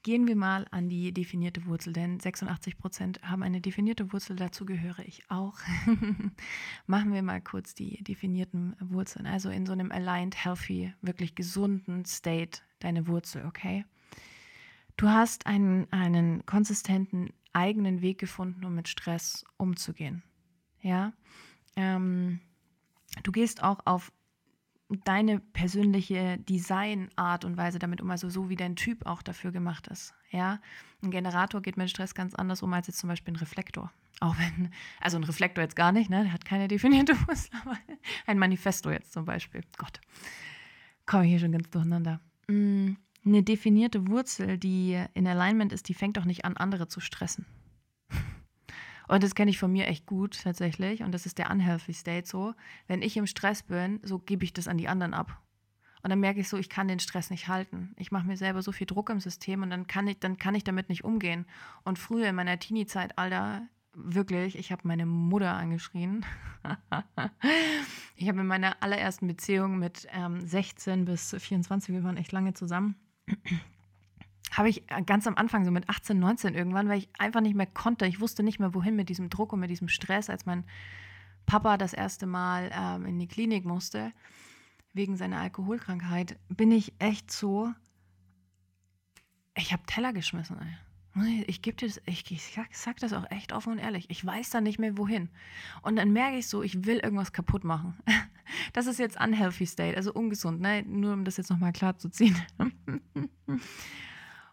gehen 0.02 0.26
wir 0.26 0.36
mal 0.36 0.66
an 0.70 0.88
die 0.88 1.12
definierte 1.12 1.66
Wurzel, 1.66 1.92
denn 1.92 2.20
86 2.20 2.78
Prozent 2.78 3.20
haben 3.22 3.42
eine 3.42 3.60
definierte 3.60 4.12
Wurzel, 4.12 4.36
dazu 4.36 4.64
gehöre 4.64 5.00
ich 5.00 5.30
auch. 5.30 5.58
Machen 6.86 7.12
wir 7.12 7.22
mal 7.22 7.40
kurz 7.40 7.74
die 7.74 8.02
definierten 8.02 8.76
Wurzeln. 8.80 9.26
Also 9.26 9.50
in 9.50 9.66
so 9.66 9.72
einem 9.72 9.92
aligned, 9.92 10.42
healthy, 10.42 10.94
wirklich 11.02 11.34
gesunden 11.34 12.04
State 12.04 12.60
deine 12.78 13.06
Wurzel, 13.06 13.44
okay? 13.44 13.84
Du 14.98 15.08
hast 15.08 15.46
einen, 15.46 15.90
einen 15.92 16.44
konsistenten 16.44 17.32
eigenen 17.52 18.02
Weg 18.02 18.18
gefunden, 18.18 18.64
um 18.64 18.74
mit 18.74 18.88
Stress 18.88 19.44
umzugehen. 19.56 20.24
Ja, 20.82 21.12
ähm, 21.76 22.40
du 23.22 23.30
gehst 23.30 23.62
auch 23.62 23.78
auf 23.84 24.12
deine 25.04 25.38
persönliche 25.38 26.38
Designart 26.38 27.44
und 27.44 27.56
Weise 27.56 27.78
damit 27.78 28.00
um, 28.00 28.10
also 28.10 28.28
so 28.28 28.48
wie 28.48 28.56
dein 28.56 28.74
Typ 28.74 29.06
auch 29.06 29.22
dafür 29.22 29.52
gemacht 29.52 29.86
ist. 29.86 30.14
Ja, 30.30 30.60
ein 31.00 31.12
Generator 31.12 31.62
geht 31.62 31.76
mit 31.76 31.90
Stress 31.90 32.14
ganz 32.14 32.34
anders 32.34 32.62
um 32.62 32.72
als 32.72 32.88
jetzt 32.88 32.98
zum 32.98 33.08
Beispiel 33.08 33.34
ein 33.34 33.38
Reflektor. 33.38 33.92
Auch 34.18 34.36
wenn, 34.36 34.72
also 35.00 35.16
ein 35.16 35.24
Reflektor 35.24 35.62
jetzt 35.62 35.76
gar 35.76 35.92
nicht, 35.92 36.10
ne? 36.10 36.24
Der 36.24 36.32
hat 36.32 36.44
keine 36.44 36.66
definierte 36.66 37.14
Wurzel, 37.28 37.50
aber 37.64 37.78
ein 38.26 38.38
Manifesto 38.38 38.90
jetzt 38.90 39.12
zum 39.12 39.26
Beispiel. 39.26 39.60
Gott, 39.76 40.00
komme 41.06 41.24
ich 41.24 41.30
hier 41.30 41.38
schon 41.38 41.52
ganz 41.52 41.70
durcheinander. 41.70 42.20
Mm, 42.48 42.94
eine 43.24 43.42
definierte 43.42 44.08
Wurzel, 44.08 44.58
die 44.58 45.02
in 45.14 45.26
Alignment 45.26 45.72
ist, 45.72 45.88
die 45.88 45.94
fängt 45.94 46.18
auch 46.18 46.24
nicht 46.24 46.44
an, 46.44 46.56
andere 46.56 46.88
zu 46.88 47.00
stressen. 47.00 47.46
Und 49.08 49.22
das 49.22 49.34
kenne 49.34 49.50
ich 49.50 49.58
von 49.58 49.72
mir 49.72 49.86
echt 49.86 50.06
gut 50.06 50.42
tatsächlich. 50.42 51.02
Und 51.02 51.12
das 51.12 51.26
ist 51.26 51.38
der 51.38 51.50
unhealthy 51.50 51.92
state 51.92 52.26
so. 52.26 52.54
Wenn 52.86 53.02
ich 53.02 53.16
im 53.16 53.26
Stress 53.26 53.62
bin, 53.62 54.00
so 54.02 54.18
gebe 54.18 54.44
ich 54.44 54.52
das 54.52 54.68
an 54.68 54.78
die 54.78 54.88
anderen 54.88 55.14
ab. 55.14 55.42
Und 56.02 56.10
dann 56.10 56.20
merke 56.20 56.40
ich 56.40 56.48
so, 56.48 56.56
ich 56.56 56.68
kann 56.68 56.88
den 56.88 57.00
Stress 57.00 57.30
nicht 57.30 57.48
halten. 57.48 57.94
Ich 57.96 58.12
mache 58.12 58.26
mir 58.26 58.36
selber 58.36 58.62
so 58.62 58.72
viel 58.72 58.86
Druck 58.86 59.10
im 59.10 59.20
System 59.20 59.62
und 59.62 59.70
dann 59.70 59.86
kann 59.86 60.06
ich, 60.06 60.18
dann 60.20 60.38
kann 60.38 60.54
ich 60.54 60.64
damit 60.64 60.88
nicht 60.88 61.04
umgehen. 61.04 61.46
Und 61.84 61.98
früher 61.98 62.28
in 62.28 62.36
meiner 62.36 62.58
Teenie-Zeit, 62.58 63.18
Alter, 63.18 63.66
wirklich, 63.94 64.56
ich 64.56 64.70
habe 64.70 64.86
meine 64.86 65.06
Mutter 65.06 65.54
angeschrien. 65.54 66.24
ich 68.16 68.28
habe 68.28 68.40
in 68.40 68.46
meiner 68.46 68.82
allerersten 68.82 69.26
Beziehung 69.26 69.78
mit 69.78 70.06
ähm, 70.12 70.40
16 70.40 71.04
bis 71.04 71.34
24, 71.36 71.94
wir 71.94 72.04
waren 72.04 72.16
echt 72.16 72.32
lange 72.32 72.54
zusammen, 72.54 72.94
habe 74.52 74.68
ich 74.68 74.90
äh, 74.90 75.02
ganz 75.02 75.26
am 75.26 75.36
Anfang, 75.36 75.64
so 75.64 75.70
mit 75.70 75.88
18, 75.88 76.18
19 76.18 76.54
irgendwann, 76.54 76.88
weil 76.88 76.98
ich 76.98 77.08
einfach 77.18 77.40
nicht 77.40 77.54
mehr 77.54 77.66
konnte. 77.66 78.06
Ich 78.06 78.20
wusste 78.20 78.42
nicht 78.42 78.58
mehr, 78.58 78.74
wohin 78.74 78.96
mit 78.96 79.08
diesem 79.08 79.30
Druck 79.30 79.52
und 79.52 79.60
mit 79.60 79.70
diesem 79.70 79.88
Stress, 79.88 80.30
als 80.30 80.46
mein 80.46 80.64
Papa 81.46 81.78
das 81.78 81.92
erste 81.92 82.26
Mal 82.26 82.70
ähm, 82.74 83.06
in 83.06 83.18
die 83.18 83.28
Klinik 83.28 83.64
musste, 83.64 84.12
wegen 84.92 85.16
seiner 85.16 85.40
Alkoholkrankheit, 85.40 86.38
bin 86.48 86.72
ich 86.72 86.92
echt 86.98 87.30
so. 87.30 87.72
Ich 89.56 89.72
habe 89.72 89.82
Teller 89.86 90.12
geschmissen, 90.12 90.58
ey. 90.60 91.44
Ich 91.46 91.62
dir 91.62 91.72
das, 91.72 92.00
ich, 92.06 92.30
ich 92.30 92.44
sag, 92.44 92.72
sag, 92.72 92.98
das 92.98 93.12
auch 93.12 93.28
echt 93.30 93.52
offen 93.52 93.72
und 93.72 93.78
ehrlich. 93.78 94.08
Ich 94.08 94.24
weiß 94.24 94.50
da 94.50 94.60
nicht 94.60 94.78
mehr 94.78 94.96
wohin. 94.96 95.30
Und 95.82 95.96
dann 95.96 96.12
merke 96.12 96.38
ich 96.38 96.46
so, 96.46 96.62
ich 96.62 96.84
will 96.84 96.98
irgendwas 96.98 97.32
kaputt 97.32 97.64
machen. 97.64 97.98
Das 98.72 98.86
ist 98.86 98.98
jetzt 98.98 99.20
unhealthy 99.20 99.66
state, 99.66 99.96
also 99.96 100.12
ungesund, 100.12 100.60
ne? 100.60 100.82
Nur 100.86 101.12
um 101.12 101.24
das 101.24 101.36
jetzt 101.36 101.50
nochmal 101.50 101.72
klar 101.72 101.96
zu 101.96 102.08
ziehen. 102.08 102.36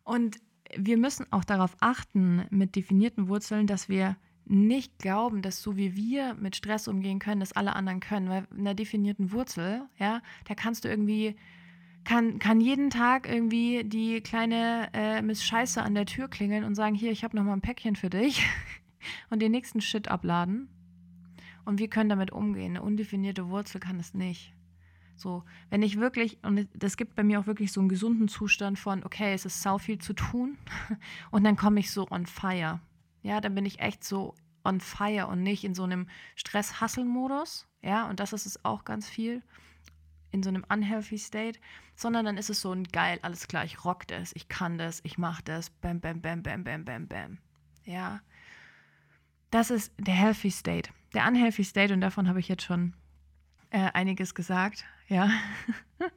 Und 0.04 0.38
wir 0.76 0.98
müssen 0.98 1.26
auch 1.32 1.44
darauf 1.44 1.76
achten, 1.80 2.46
mit 2.50 2.76
definierten 2.76 3.28
Wurzeln, 3.28 3.68
dass 3.68 3.90
wir 3.90 4.18
nicht 4.46 5.00
glauben, 5.00 5.42
dass 5.42 5.62
so 5.62 5.76
wie 5.76 5.96
wir 5.96 6.36
mit 6.36 6.56
Stress 6.56 6.88
umgehen 6.88 7.20
können, 7.20 7.40
dass 7.40 7.54
alle 7.54 7.76
anderen 7.76 8.00
können. 8.00 8.30
Weil 8.30 8.48
in 8.52 8.60
einer 8.60 8.76
definierten 8.76 9.32
Wurzel, 9.32 9.88
ja, 9.98 10.22
da 10.46 10.56
kannst 10.56 10.86
du 10.86 10.90
irgendwie, 10.90 11.36
kann, 12.04 12.40
kann 12.40 12.62
jeden 12.62 12.90
Tag 12.90 13.28
irgendwie 13.28 13.84
die 13.84 14.22
kleine 14.22 14.90
äh, 14.94 15.22
Miss 15.22 15.44
Scheiße 15.44 15.82
an 15.82 15.96
der 15.96 16.06
Tür 16.06 16.28
klingeln 16.28 16.64
und 16.64 16.76
sagen, 16.76 16.96
hier, 16.96 17.12
ich 17.12 17.24
habe 17.24 17.36
noch 17.36 17.44
mal 17.44 17.54
ein 17.54 17.62
Päckchen 17.62 17.96
für 17.96 18.10
dich 18.10 18.46
und 19.30 19.42
den 19.42 19.52
nächsten 19.52 19.82
Shit 19.82 20.10
abladen. 20.10 20.70
Und 21.66 21.80
wir 21.80 21.90
können 21.90 22.10
damit 22.10 22.32
umgehen. 22.32 22.72
Eine 22.72 22.84
undefinierte 22.84 23.50
Wurzel 23.50 23.80
kann 23.80 24.00
es 24.00 24.14
nicht. 24.14 24.54
So, 25.16 25.44
wenn 25.70 25.82
ich 25.82 26.00
wirklich, 26.00 26.38
und 26.44 26.68
das 26.74 26.98
gibt 26.98 27.16
bei 27.16 27.24
mir 27.24 27.40
auch 27.40 27.48
wirklich 27.48 27.72
so 27.72 27.80
einen 27.80 27.90
gesunden 27.90 28.28
Zustand 28.28 28.78
von, 28.78 29.04
okay, 29.04 29.34
es 29.34 29.46
ist 29.46 29.62
sau 29.62 29.78
viel 29.78 29.98
zu 29.98 30.14
tun 30.14 30.58
und 31.32 31.44
dann 31.44 31.56
komme 31.56 31.80
ich 31.80 31.92
so 31.92 32.08
on 32.10 32.26
fire. 32.26 32.82
Ja, 33.22 33.42
dann 33.42 33.56
bin 33.56 33.66
ich 33.66 33.80
echt 33.80 34.04
so 34.04 34.36
on 34.64 34.82
fire 34.82 35.28
und 35.28 35.42
nicht 35.42 35.64
in 35.64 35.74
so 35.74 35.84
einem 35.84 36.08
Stress-Hustle-Modus. 36.36 37.68
Ja, 37.82 38.10
und 38.10 38.20
das 38.20 38.34
ist 38.34 38.46
es 38.46 38.66
auch 38.66 38.84
ganz 38.84 39.08
viel 39.08 39.42
in 40.32 40.44
so 40.44 40.50
einem 40.50 40.66
unhealthy 40.68 41.18
State, 41.18 41.60
sondern 41.96 42.26
dann 42.26 42.38
ist 42.38 42.50
es 42.50 42.60
so 42.60 42.74
ein 42.74 42.84
geil, 42.84 43.20
alles 43.22 43.48
klar, 43.48 43.64
ich 43.64 43.86
rock 43.86 44.06
das, 44.08 44.34
ich 44.36 44.50
kann 44.50 44.78
das, 44.78 45.00
ich 45.04 45.18
mach 45.18 45.42
das, 45.42 45.70
bam, 45.70 46.02
bam, 46.02 46.20
bam, 46.20 46.44
bam, 46.44 46.64
bam, 46.64 46.84
bam, 46.84 47.08
bam. 47.08 47.38
Ja, 47.86 48.20
das 49.50 49.72
ist 49.72 49.94
der 49.98 50.14
healthy 50.14 50.52
State. 50.52 50.90
Der 51.16 51.28
unhealthy 51.28 51.64
State, 51.64 51.94
und 51.94 52.02
davon 52.02 52.28
habe 52.28 52.40
ich 52.40 52.48
jetzt 52.48 52.64
schon 52.64 52.94
äh, 53.72 53.90
einiges 53.94 54.36
gesagt, 54.36 54.86
ja. 55.08 55.30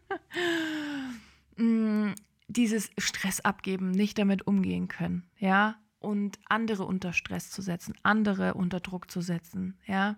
Mm, 1.60 2.12
dieses 2.46 2.90
Stress 2.98 3.40
abgeben, 3.40 3.90
nicht 3.90 4.16
damit 4.18 4.46
umgehen 4.46 4.86
können, 4.86 5.28
ja, 5.38 5.76
und 5.98 6.38
andere 6.48 6.84
unter 6.84 7.12
Stress 7.12 7.50
zu 7.50 7.62
setzen, 7.62 7.94
andere 8.04 8.54
unter 8.54 8.78
Druck 8.78 9.10
zu 9.10 9.20
setzen, 9.20 9.76
ja, 9.86 10.16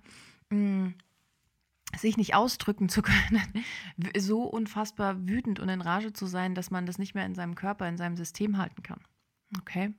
mm, 0.51 0.89
sich 1.97 2.19
nicht 2.19 2.35
ausdrücken 2.35 2.91
zu 2.91 3.01
können, 3.03 3.65
so 4.17 4.43
unfassbar 4.43 5.27
wütend 5.27 5.61
und 5.61 5.71
in 5.71 5.81
Rage 5.81 6.13
zu 6.13 6.27
sein, 6.27 6.55
dass 6.55 6.71
man 6.71 6.85
das 6.85 6.99
nicht 6.99 7.15
mehr 7.15 7.25
in 7.25 7.35
seinem 7.35 7.55
Körper, 7.55 7.89
in 7.89 7.97
seinem 7.97 8.17
System 8.17 8.59
halten 8.59 8.83
kann. 8.83 9.01
Okay? 9.59 9.95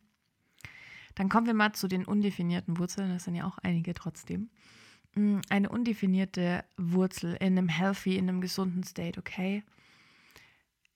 Dann 1.16 1.30
kommen 1.30 1.48
wir 1.48 1.54
mal 1.54 1.74
zu 1.74 1.88
den 1.88 2.06
undefinierten 2.06 2.78
Wurzeln, 2.78 3.10
das 3.12 3.26
sind 3.26 3.36
ja 3.36 3.46
auch 3.46 3.58
einige 3.60 3.94
trotzdem. 3.94 4.50
Mm, 5.16 5.40
eine 5.50 5.70
undefinierte 5.70 6.64
Wurzel 6.78 7.34
in 7.34 7.58
einem 7.58 7.70
healthy, 7.70 8.18
in 8.18 8.30
einem 8.30 8.42
gesunden 8.42 8.84
State, 8.84 9.20
okay? 9.20 9.64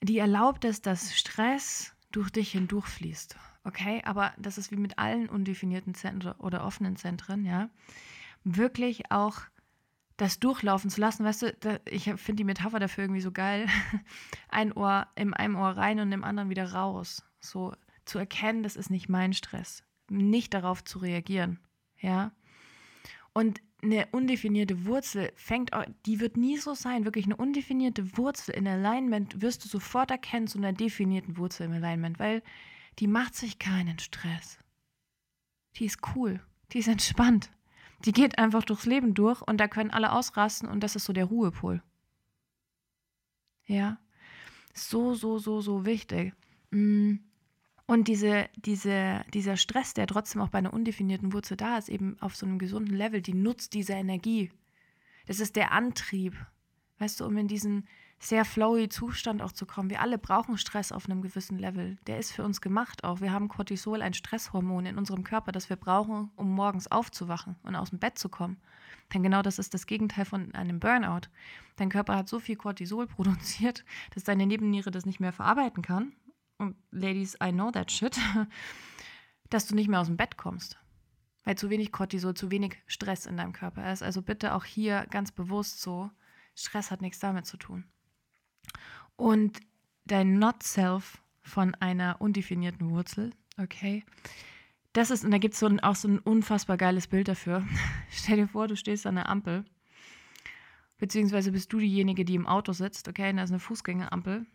Die 0.01 0.19
erlaubt 0.19 0.65
es, 0.65 0.81
dass 0.81 1.17
Stress 1.17 1.93
durch 2.11 2.29
dich 2.29 2.51
hindurchfließt, 2.51 3.35
okay? 3.63 4.01
Aber 4.05 4.33
das 4.37 4.57
ist 4.57 4.71
wie 4.71 4.77
mit 4.77 4.97
allen 4.97 5.27
undefinierten 5.27 5.95
Zentren 5.95 6.33
oder 6.33 6.65
offenen 6.65 6.95
Zentren, 6.95 7.45
ja? 7.45 7.69
Wirklich 8.43 9.11
auch 9.11 9.41
das 10.17 10.39
durchlaufen 10.39 10.89
zu 10.89 11.01
lassen, 11.01 11.25
weißt 11.25 11.41
du, 11.41 11.53
da, 11.59 11.79
ich 11.85 12.05
finde 12.05 12.35
die 12.35 12.43
Metapher 12.45 12.79
dafür 12.79 13.03
irgendwie 13.03 13.21
so 13.21 13.31
geil. 13.31 13.67
Ein 14.49 14.71
Ohr, 14.71 15.07
in 15.15 15.33
einem 15.33 15.55
Ohr 15.55 15.71
rein 15.71 15.99
und 15.99 16.11
im 16.11 16.23
anderen 16.23 16.49
wieder 16.49 16.71
raus. 16.71 17.23
So 17.41 17.73
zu 18.05 18.17
erkennen, 18.19 18.63
das 18.63 18.77
ist 18.77 18.89
nicht 18.89 19.09
mein 19.09 19.33
Stress. 19.33 19.83
Nicht 20.09 20.53
darauf 20.53 20.83
zu 20.83 20.99
reagieren, 20.99 21.59
ja? 21.99 22.31
Und 23.33 23.61
eine 23.81 24.07
undefinierte 24.07 24.85
Wurzel 24.85 25.31
fängt, 25.35 25.71
die 26.05 26.19
wird 26.19 26.37
nie 26.37 26.57
so 26.57 26.73
sein. 26.73 27.05
Wirklich 27.05 27.25
eine 27.25 27.35
undefinierte 27.35 28.17
Wurzel 28.17 28.55
in 28.55 28.67
Alignment 28.67 29.41
wirst 29.41 29.63
du 29.63 29.69
sofort 29.69 30.09
erkennen 30.11 30.47
zu 30.47 30.57
einer 30.57 30.73
definierten 30.73 31.37
Wurzel 31.37 31.65
im 31.65 31.73
Alignment, 31.73 32.19
weil 32.19 32.41
die 32.99 33.07
macht 33.07 33.35
sich 33.35 33.59
keinen 33.59 33.99
Stress. 33.99 34.57
Die 35.75 35.85
ist 35.85 35.99
cool, 36.15 36.39
die 36.71 36.79
ist 36.79 36.87
entspannt. 36.87 37.51
Die 38.05 38.11
geht 38.11 38.37
einfach 38.37 38.63
durchs 38.63 38.85
Leben 38.85 39.13
durch 39.13 39.41
und 39.41 39.57
da 39.57 39.67
können 39.67 39.91
alle 39.91 40.11
ausrasten 40.11 40.69
und 40.69 40.81
das 40.81 40.95
ist 40.95 41.05
so 41.05 41.13
der 41.13 41.25
Ruhepol. 41.25 41.81
Ja, 43.65 43.97
so, 44.73 45.15
so, 45.15 45.39
so, 45.39 45.61
so 45.61 45.85
wichtig. 45.85 46.33
Mm. 46.71 47.15
Und 47.87 48.07
diese, 48.07 48.49
diese, 48.55 49.23
dieser 49.33 49.57
Stress, 49.57 49.93
der 49.93 50.07
trotzdem 50.07 50.41
auch 50.41 50.49
bei 50.49 50.57
einer 50.57 50.73
undefinierten 50.73 51.33
Wurzel 51.33 51.55
da 51.55 51.77
ist, 51.77 51.89
eben 51.89 52.17
auf 52.19 52.35
so 52.35 52.45
einem 52.45 52.57
gesunden 52.57 52.95
Level, 52.95 53.21
die 53.21 53.35
nutzt 53.35 53.73
diese 53.73 53.93
Energie. 53.93 54.51
Das 55.27 55.39
ist 55.39 55.55
der 55.55 55.71
Antrieb, 55.71 56.35
weißt 56.97 57.19
du, 57.19 57.25
um 57.25 57.37
in 57.37 57.47
diesen 57.47 57.87
sehr 58.17 58.45
flowy 58.45 58.89
Zustand 58.89 59.41
auch 59.43 59.51
zu 59.51 59.67
kommen. 59.67 59.91
Wir 59.91 60.01
alle 60.01 60.17
brauchen 60.17 60.57
Stress 60.57 60.91
auf 60.91 61.05
einem 61.05 61.21
gewissen 61.21 61.59
Level. 61.59 61.97
Der 62.07 62.17
ist 62.17 62.31
für 62.31 62.43
uns 62.43 62.59
gemacht 62.59 63.03
auch. 63.03 63.21
Wir 63.21 63.31
haben 63.31 63.49
Cortisol, 63.49 64.01
ein 64.01 64.13
Stresshormon 64.13 64.87
in 64.87 64.97
unserem 64.97 65.23
Körper, 65.23 65.51
das 65.51 65.69
wir 65.69 65.75
brauchen, 65.75 66.31
um 66.35 66.51
morgens 66.51 66.89
aufzuwachen 66.89 67.55
und 67.61 67.75
aus 67.75 67.91
dem 67.91 67.99
Bett 67.99 68.17
zu 68.17 68.29
kommen. 68.29 68.57
Denn 69.13 69.21
genau 69.21 69.43
das 69.43 69.59
ist 69.59 69.75
das 69.75 69.85
Gegenteil 69.85 70.25
von 70.25 70.55
einem 70.55 70.79
Burnout. 70.79 71.27
Dein 71.75 71.89
Körper 71.89 72.15
hat 72.15 72.29
so 72.29 72.39
viel 72.39 72.55
Cortisol 72.55 73.05
produziert, 73.15 73.85
dass 74.15 74.23
deine 74.23 74.47
Nebenniere 74.47 74.89
das 74.89 75.05
nicht 75.05 75.19
mehr 75.19 75.33
verarbeiten 75.33 75.83
kann 75.83 76.13
und 76.57 76.75
Ladies, 76.91 77.35
I 77.43 77.51
know 77.51 77.71
that 77.71 77.91
shit, 77.91 78.17
dass 79.49 79.67
du 79.67 79.75
nicht 79.75 79.89
mehr 79.89 79.99
aus 79.99 80.07
dem 80.07 80.17
Bett 80.17 80.37
kommst. 80.37 80.77
Weil 81.43 81.57
zu 81.57 81.69
wenig 81.69 81.91
Cortisol, 81.91 82.33
zu 82.33 82.49
wenig 82.49 82.77
Stress 82.87 83.25
in 83.25 83.37
deinem 83.37 83.53
Körper 83.53 83.91
ist. 83.91 84.01
Also 84.01 84.21
bitte 84.21 84.55
auch 84.55 84.65
hier 84.65 85.05
ganz 85.11 85.31
bewusst 85.31 85.81
so, 85.81 86.09
Stress 86.55 86.89
hat 86.89 87.01
nichts 87.01 87.19
damit 87.19 87.45
zu 87.45 87.57
tun. 87.57 87.83
Und 89.15 89.59
dein 90.05 90.39
Not-Self 90.39 91.21
von 91.41 91.75
einer 91.75 92.19
undefinierten 92.19 92.89
Wurzel, 92.89 93.31
okay, 93.57 94.03
das 94.93 95.11
ist, 95.11 95.23
und 95.23 95.31
da 95.31 95.37
gibt 95.37 95.53
es 95.53 95.59
so 95.59 95.69
auch 95.81 95.95
so 95.95 96.07
ein 96.07 96.19
unfassbar 96.19 96.77
geiles 96.77 97.07
Bild 97.07 97.27
dafür. 97.27 97.67
Stell 98.09 98.37
dir 98.37 98.47
vor, 98.47 98.67
du 98.67 98.75
stehst 98.75 99.05
an 99.05 99.15
der 99.15 99.29
Ampel, 99.29 99.65
beziehungsweise 100.97 101.51
bist 101.51 101.71
du 101.73 101.79
diejenige, 101.79 102.25
die 102.25 102.35
im 102.35 102.47
Auto 102.47 102.71
sitzt, 102.71 103.07
okay, 103.07 103.29
und 103.29 103.37
da 103.37 103.43
ist 103.43 103.51
eine 103.51 103.59
Fußgängerampel 103.59 104.47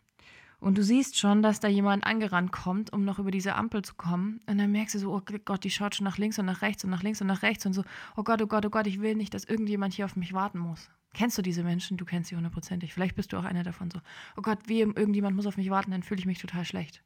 und 0.61 0.77
du 0.77 0.83
siehst 0.83 1.19
schon, 1.19 1.43
dass 1.43 1.59
da 1.59 1.69
jemand 1.69 2.05
angerannt 2.05 2.53
kommt, 2.53 2.93
um 2.93 3.05
noch 3.05 3.19
über 3.19 3.31
diese 3.31 3.55
Ampel 3.55 3.83
zu 3.83 3.95
kommen. 3.95 4.41
Und 4.47 4.59
dann 4.59 4.71
merkst 4.71 4.95
du 4.95 4.99
so, 4.99 5.15
oh 5.15 5.23
Gott, 5.45 5.65
die 5.65 5.71
schaut 5.71 5.95
schon 5.95 6.05
nach 6.05 6.19
links 6.19 6.39
und 6.39 6.45
nach 6.45 6.61
rechts 6.61 6.85
und 6.85 6.91
nach 6.91 7.03
links 7.03 7.21
und 7.23 7.27
nach 7.29 7.43
rechts 7.43 7.65
und 7.65 7.73
so, 7.73 7.83
oh 8.17 8.23
Gott, 8.23 8.43
oh 8.43 8.47
Gott, 8.47 8.67
oh 8.67 8.71
Gott, 8.71 8.87
ich 8.87 9.01
will 9.01 9.15
nicht, 9.15 9.33
dass 9.33 9.45
irgendjemand 9.45 9.95
hier 9.95 10.05
auf 10.05 10.17
mich 10.17 10.35
warten 10.35 10.59
muss. 10.59 10.91
Kennst 11.15 11.39
du 11.39 11.43
diese 11.43 11.65
Menschen? 11.65 11.97
Du 11.97 12.05
kennst 12.05 12.29
sie 12.29 12.37
hundertprozentig. 12.37 12.93
Vielleicht 12.93 13.17
bist 13.17 13.33
du 13.33 13.39
auch 13.39 13.45
einer 13.45 13.63
davon 13.63 13.91
so, 13.91 14.01
oh 14.37 14.43
Gott, 14.43 14.59
wie 14.67 14.81
irgendjemand 14.81 15.35
muss 15.35 15.47
auf 15.47 15.57
mich 15.57 15.71
warten, 15.71 15.91
dann 15.93 16.03
fühle 16.03 16.21
ich 16.21 16.27
mich 16.27 16.39
total 16.39 16.67
schlecht. 16.67 17.03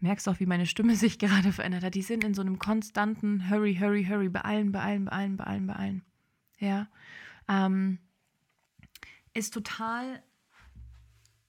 Merkst 0.00 0.26
auch, 0.28 0.40
wie 0.40 0.46
meine 0.46 0.66
Stimme 0.66 0.96
sich 0.96 1.18
gerade 1.18 1.52
verändert 1.52 1.84
hat. 1.84 1.94
Die 1.94 2.02
sind 2.02 2.24
in 2.24 2.32
so 2.32 2.40
einem 2.40 2.58
konstanten 2.58 3.50
Hurry, 3.50 3.76
Hurry, 3.76 4.06
Hurry, 4.06 4.30
beeilen, 4.30 4.72
beeilen, 4.72 5.04
beeilen, 5.04 5.36
beeilen, 5.36 5.66
beeilen. 5.66 6.04
Ja. 6.58 6.88
Ähm, 7.48 7.98
ist 9.34 9.52
total 9.52 10.22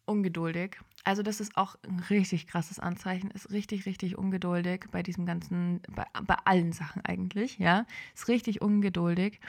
ungeduldig. 0.08 0.78
Also 1.04 1.24
das 1.24 1.40
ist 1.40 1.56
auch 1.56 1.76
ein 1.88 2.00
richtig 2.00 2.48
krasses 2.48 2.80
Anzeichen, 2.80 3.32
ist 3.32 3.52
richtig, 3.52 3.86
richtig 3.86 4.18
ungeduldig 4.18 4.86
bei 4.92 5.04
diesem 5.04 5.26
ganzen, 5.26 5.82
bei, 5.90 6.06
bei 6.26 6.36
allen 6.46 6.74
Sachen 6.74 7.04
eigentlich, 7.06 7.58
ja, 7.60 7.86
ist 8.14 8.28
richtig 8.28 8.62
ungeduldig. 8.62 9.40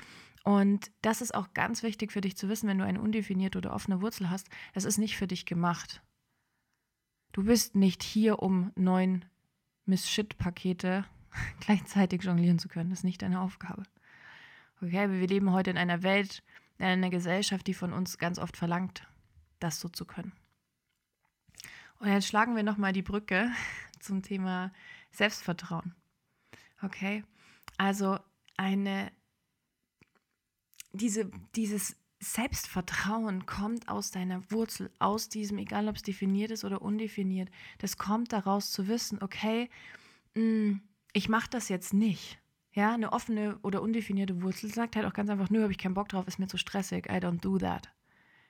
Und 0.44 0.90
das 1.02 1.20
ist 1.20 1.34
auch 1.34 1.52
ganz 1.54 1.82
wichtig 1.82 2.12
für 2.12 2.20
dich 2.20 2.36
zu 2.36 2.48
wissen, 2.48 2.68
wenn 2.68 2.78
du 2.78 2.84
eine 2.84 3.00
undefinierte 3.00 3.58
oder 3.58 3.74
offene 3.74 4.00
Wurzel 4.00 4.30
hast, 4.30 4.48
das 4.72 4.84
ist 4.84 4.98
nicht 4.98 5.16
für 5.16 5.26
dich 5.26 5.46
gemacht. 5.46 6.02
Du 7.32 7.44
bist 7.44 7.74
nicht 7.74 8.02
hier, 8.02 8.38
um 8.38 8.72
neun 8.74 9.24
Miss-Shit-Pakete 9.84 11.04
gleichzeitig 11.60 12.22
jonglieren 12.22 12.58
zu 12.58 12.68
können. 12.68 12.90
Das 12.90 13.00
ist 13.00 13.04
nicht 13.04 13.22
deine 13.22 13.40
Aufgabe. 13.40 13.82
Okay, 14.80 15.10
wir 15.10 15.26
leben 15.26 15.52
heute 15.52 15.70
in 15.70 15.78
einer 15.78 16.02
Welt, 16.02 16.42
in 16.78 16.84
einer 16.86 17.10
Gesellschaft, 17.10 17.66
die 17.66 17.74
von 17.74 17.92
uns 17.92 18.18
ganz 18.18 18.38
oft 18.38 18.56
verlangt, 18.56 19.06
das 19.58 19.80
so 19.80 19.88
zu 19.88 20.04
können. 20.04 20.32
Und 21.98 22.08
jetzt 22.08 22.28
schlagen 22.28 22.54
wir 22.56 22.62
nochmal 22.62 22.92
die 22.92 23.02
Brücke 23.02 23.50
zum 24.00 24.22
Thema 24.22 24.72
Selbstvertrauen. 25.10 25.94
Okay, 26.82 27.24
also 27.76 28.18
eine, 28.56 29.10
diese, 30.92 31.30
dieses 31.56 31.96
Selbstvertrauen 32.20 33.46
kommt 33.46 33.88
aus 33.88 34.10
deiner 34.10 34.48
Wurzel, 34.50 34.90
aus 34.98 35.28
diesem, 35.28 35.58
egal 35.58 35.88
ob 35.88 35.96
es 35.96 36.02
definiert 36.02 36.50
ist 36.50 36.64
oder 36.64 36.82
undefiniert, 36.82 37.50
das 37.78 37.96
kommt 37.96 38.32
daraus 38.32 38.70
zu 38.70 38.88
wissen, 38.88 39.22
okay, 39.22 39.70
mh, 40.34 40.42
mm, 40.42 40.82
ich 41.14 41.28
mache 41.28 41.48
das 41.50 41.68
jetzt 41.68 41.94
nicht. 41.94 42.38
Ja, 42.72 42.94
eine 42.94 43.12
offene 43.12 43.58
oder 43.62 43.82
undefinierte 43.82 44.42
Wurzel 44.42 44.72
sagt 44.72 44.94
halt 44.94 45.06
auch 45.06 45.14
ganz 45.14 45.30
einfach, 45.30 45.50
nö, 45.50 45.62
habe 45.62 45.72
ich 45.72 45.78
keinen 45.78 45.94
Bock 45.94 46.08
drauf, 46.08 46.28
ist 46.28 46.38
mir 46.38 46.46
zu 46.46 46.58
stressig, 46.58 47.06
I 47.06 47.16
don't 47.16 47.40
do 47.40 47.58
that. 47.58 47.88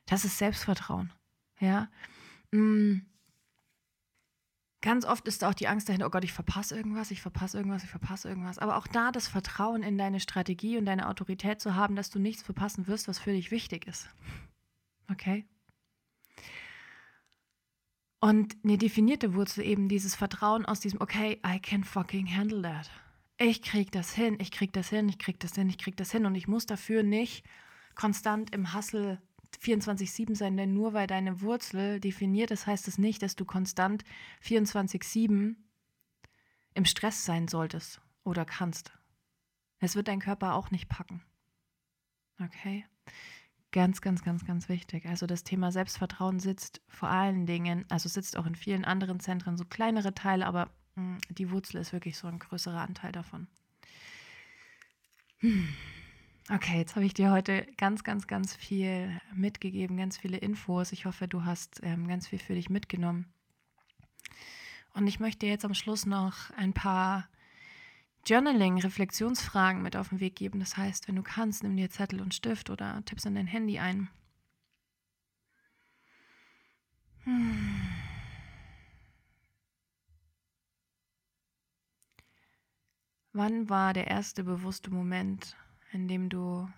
Das 0.07 0.25
ist 0.25 0.39
Selbstvertrauen. 0.39 1.13
Ja. 1.61 1.89
Mm. 2.51 3.03
Ganz 4.89 5.05
oft 5.05 5.29
ist 5.29 5.45
auch 5.45 5.53
die 5.53 5.69
Angst 5.69 5.91
dahinter, 5.91 6.07
oh 6.07 6.11
Gott, 6.11 6.25
ich 6.25 6.33
verpasse 6.33 6.75
irgendwas, 6.75 7.11
ich 7.11 7.21
verpasse 7.21 7.59
irgendwas, 7.59 7.85
ich 7.85 7.91
verpasse 7.91 8.27
irgendwas. 8.27 8.59
Aber 8.59 8.79
auch 8.79 8.87
da 8.87 9.13
das 9.13 9.29
Vertrauen 9.29 9.83
in 9.83 9.99
deine 9.99 10.19
Strategie 10.19 10.79
und 10.79 10.87
deine 10.87 11.11
Autorität 11.11 11.61
zu 11.61 11.75
haben, 11.75 11.95
dass 11.95 12.09
du 12.09 12.19
nichts 12.19 12.43
verpassen 12.43 12.87
wirst, 12.87 13.07
was 13.07 13.19
für 13.19 13.33
dich 13.33 13.51
wichtig 13.51 13.87
ist. 13.87 14.09
Okay? 15.13 15.45
Und 18.19 18.57
eine 18.65 18.79
definierte 18.79 19.35
Wurzel 19.35 19.63
eben 19.63 19.91
dieses 19.91 20.15
Vertrauen 20.15 20.65
aus 20.65 20.81
diesem, 20.81 21.03
okay, 21.03 21.39
I 21.47 21.61
can 21.61 21.85
fucking 21.85 22.35
handle 22.35 22.63
that. 22.63 22.91
Ich 23.37 23.61
krieg 23.61 23.93
das 23.93 24.15
hin, 24.15 24.39
ich 24.41 24.51
krieg 24.53 24.73
das 24.73 24.89
hin, 24.89 25.11
ich 25.11 25.19
krieg 25.19 25.39
das 25.39 25.55
hin, 25.55 25.69
ich 25.69 25.77
krieg 25.77 25.99
das 25.99 26.11
hin 26.13 26.25
und 26.25 26.35
ich 26.35 26.49
muss 26.49 26.65
dafür 26.65 27.03
nicht 27.03 27.45
konstant 27.95 28.55
im 28.55 28.73
Hustle 28.73 29.21
24-7 29.57 30.35
sein, 30.35 30.57
denn 30.57 30.75
nur 30.75 30.93
weil 30.93 31.07
deine 31.07 31.41
Wurzel 31.41 32.01
definiert 32.01 32.51
ist, 32.51 32.67
heißt 32.67 32.87
es 32.89 32.95
das 32.95 32.99
nicht, 32.99 33.23
dass 33.23 33.37
du 33.37 33.45
konstant 33.45 34.05
24-7 34.43 35.57
im 36.75 36.85
Stress 36.85 37.25
sein 37.25 37.49
solltest 37.49 38.01
oder 38.25 38.45
kannst. 38.45 38.93
Es 39.81 39.97
wird 39.97 40.09
dein 40.09 40.21
Körper 40.21 40.55
auch 40.55 40.71
nicht 40.71 40.89
packen. 40.89 41.23
Okay? 42.41 42.85
Ganz, 43.71 44.01
ganz, 44.01 44.23
ganz, 44.23 44.47
ganz 44.47 44.69
wichtig. 44.69 45.07
Also 45.07 45.27
das 45.27 45.45
Thema 45.45 45.73
Selbstvertrauen 45.73 46.41
sitzt 46.41 46.81
vor 46.89 47.11
allen 47.11 47.47
Dingen, 47.47 47.85
also 47.89 48.09
sitzt 48.09 48.37
auch 48.37 48.47
in 48.47 48.55
vielen 48.55 48.85
anderen 48.85 49.21
Zentren, 49.21 49.57
so 49.57 49.65
kleinere 49.65 50.15
Teile, 50.15 50.47
aber 50.47 50.71
mh, 50.95 51.03
hm, 51.03 51.19
die 51.31 51.51
Wurzel 51.51 51.81
ist 51.81 51.93
wirklich 51.93 52.17
so 52.17 52.29
ein 52.29 52.39
größerer 52.39 52.81
Anteil 52.81 53.13
davon. 53.13 53.47
Hm. 55.39 55.69
Okay, 56.51 56.79
jetzt 56.79 56.97
habe 56.97 57.05
ich 57.05 57.13
dir 57.13 57.31
heute 57.31 57.67
ganz, 57.77 58.05
ganz, 58.05 58.27
ganz 58.27 58.57
viel 58.57 59.21
mitgegeben, 59.35 59.99
ganz 59.99 60.17
viele 60.17 60.39
Infos. 60.39 60.93
Ich 60.93 61.05
hoffe, 61.05 61.29
du 61.29 61.45
hast 61.45 61.81
ähm, 61.83 62.09
ganz 62.09 62.27
viel 62.27 62.39
für 62.39 62.55
dich 62.55 62.71
mitgenommen. 62.71 63.27
Und 64.95 65.07
ich 65.09 65.21
möchte 65.21 65.45
jetzt 65.45 65.67
am 65.67 65.75
Schluss 65.75 66.07
noch 66.07 66.51
ein 66.57 66.73
paar 66.73 67.29
Journaling, 68.27 68.79
Reflexionsfragen 68.81 69.83
mit 69.83 69.95
auf 69.95 70.09
den 70.09 70.21
Weg 70.21 70.37
geben. 70.37 70.59
Das 70.59 70.79
heißt, 70.79 71.07
wenn 71.07 71.17
du 71.17 71.23
kannst, 71.23 71.63
nimm 71.63 71.77
dir 71.77 71.91
Zettel 71.91 72.23
und 72.23 72.33
Stift 72.33 72.71
oder 72.71 73.05
tippst 73.05 73.27
in 73.27 73.35
dein 73.35 73.47
Handy 73.47 73.79
ein. 73.79 74.09
Hm. 77.25 77.89
Wann 83.35 83.69
war 83.69 83.93
der 83.93 84.07
erste 84.07 84.45
bewusste 84.45 84.91
Moment, 84.91 85.55
in 85.93 86.09
dem 86.09 86.29
du 86.29 86.69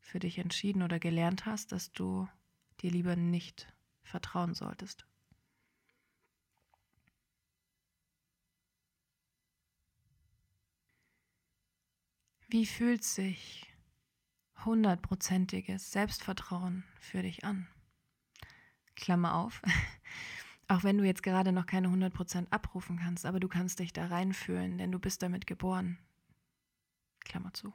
für 0.00 0.18
dich 0.18 0.38
entschieden 0.38 0.82
oder 0.82 0.98
gelernt 0.98 1.46
hast, 1.46 1.72
dass 1.72 1.92
du 1.92 2.28
dir 2.80 2.90
lieber 2.90 3.16
nicht 3.16 3.72
vertrauen 4.02 4.54
solltest? 4.54 5.06
Wie 12.48 12.66
fühlt 12.66 13.02
sich 13.02 13.74
hundertprozentiges 14.64 15.90
Selbstvertrauen 15.90 16.84
für 17.00 17.22
dich 17.22 17.44
an? 17.44 17.66
Klammer 18.94 19.34
auf. 19.34 19.60
Auch 20.68 20.84
wenn 20.84 20.98
du 20.98 21.04
jetzt 21.04 21.22
gerade 21.22 21.52
noch 21.52 21.66
keine 21.66 21.88
100% 21.88 22.46
abrufen 22.50 22.98
kannst, 22.98 23.26
aber 23.26 23.40
du 23.40 23.48
kannst 23.48 23.80
dich 23.80 23.92
da 23.92 24.06
reinfühlen, 24.06 24.78
denn 24.78 24.92
du 24.92 24.98
bist 24.98 25.22
damit 25.22 25.46
geboren. 25.46 25.98
Klammer 27.20 27.52
zu. 27.52 27.72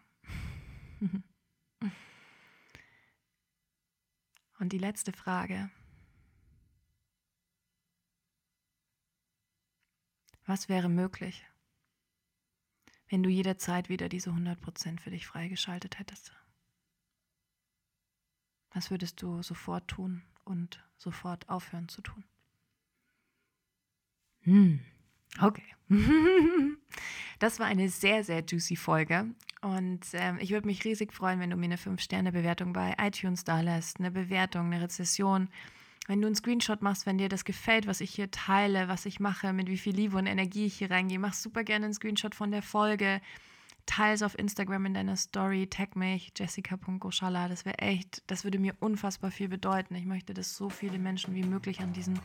Und 4.59 4.71
die 4.73 4.77
letzte 4.77 5.11
Frage. 5.11 5.71
Was 10.45 10.69
wäre 10.69 10.89
möglich, 10.89 11.45
wenn 13.07 13.23
du 13.23 13.29
jederzeit 13.29 13.89
wieder 13.89 14.09
diese 14.09 14.31
100% 14.31 14.99
für 14.99 15.09
dich 15.09 15.25
freigeschaltet 15.25 15.97
hättest? 15.97 16.33
Was 18.71 18.91
würdest 18.91 19.21
du 19.21 19.41
sofort 19.41 19.87
tun 19.87 20.23
und 20.43 20.83
sofort 20.97 21.49
aufhören 21.49 21.89
zu 21.89 22.01
tun? 22.01 22.23
Hm, 24.41 24.85
okay. 25.39 25.63
das 27.39 27.59
war 27.59 27.67
eine 27.67 27.89
sehr, 27.89 28.23
sehr 28.23 28.43
juicy 28.45 28.75
Folge. 28.75 29.25
Und 29.61 30.01
ähm, 30.13 30.37
ich 30.39 30.51
würde 30.51 30.65
mich 30.65 30.83
riesig 30.85 31.13
freuen, 31.13 31.39
wenn 31.39 31.51
du 31.51 31.55
mir 31.55 31.65
eine 31.65 31.75
5-Sterne-Bewertung 31.75 32.73
bei 32.73 32.95
iTunes 32.99 33.43
da 33.43 33.61
lässt, 33.61 33.99
eine 33.99 34.09
Bewertung, 34.09 34.67
eine 34.67 34.81
Rezession. 34.81 35.49
Wenn 36.07 36.19
du 36.19 36.27
einen 36.27 36.35
Screenshot 36.35 36.81
machst, 36.81 37.05
wenn 37.05 37.19
dir 37.19 37.29
das 37.29 37.45
gefällt, 37.45 37.85
was 37.85 38.01
ich 38.01 38.11
hier 38.11 38.31
teile, 38.31 38.87
was 38.87 39.05
ich 39.05 39.19
mache, 39.19 39.53
mit 39.53 39.69
wie 39.69 39.77
viel 39.77 39.95
Liebe 39.95 40.17
und 40.17 40.25
Energie 40.25 40.65
ich 40.65 40.75
hier 40.75 40.89
reingehe, 40.89 41.19
mach 41.19 41.33
super 41.33 41.63
gerne 41.63 41.85
einen 41.85 41.93
Screenshot 41.93 42.33
von 42.33 42.49
der 42.49 42.63
Folge. 42.63 43.21
Teile 43.85 44.13
es 44.13 44.23
auf 44.23 44.37
Instagram 44.37 44.87
in 44.87 44.93
deiner 44.95 45.15
Story, 45.15 45.67
tag 45.67 45.95
mich, 45.95 46.33
jessica.goschala. 46.35 47.47
Das 47.47 47.65
wäre 47.65 47.77
echt, 47.79 48.23
das 48.27 48.43
würde 48.43 48.57
mir 48.57 48.75
unfassbar 48.79 49.29
viel 49.29 49.47
bedeuten. 49.47 49.93
Ich 49.95 50.05
möchte, 50.05 50.33
dass 50.33 50.55
so 50.55 50.69
viele 50.69 50.97
Menschen 50.97 51.35
wie 51.35 51.43
möglich 51.43 51.81
an 51.81 51.93
diesen 51.93 52.19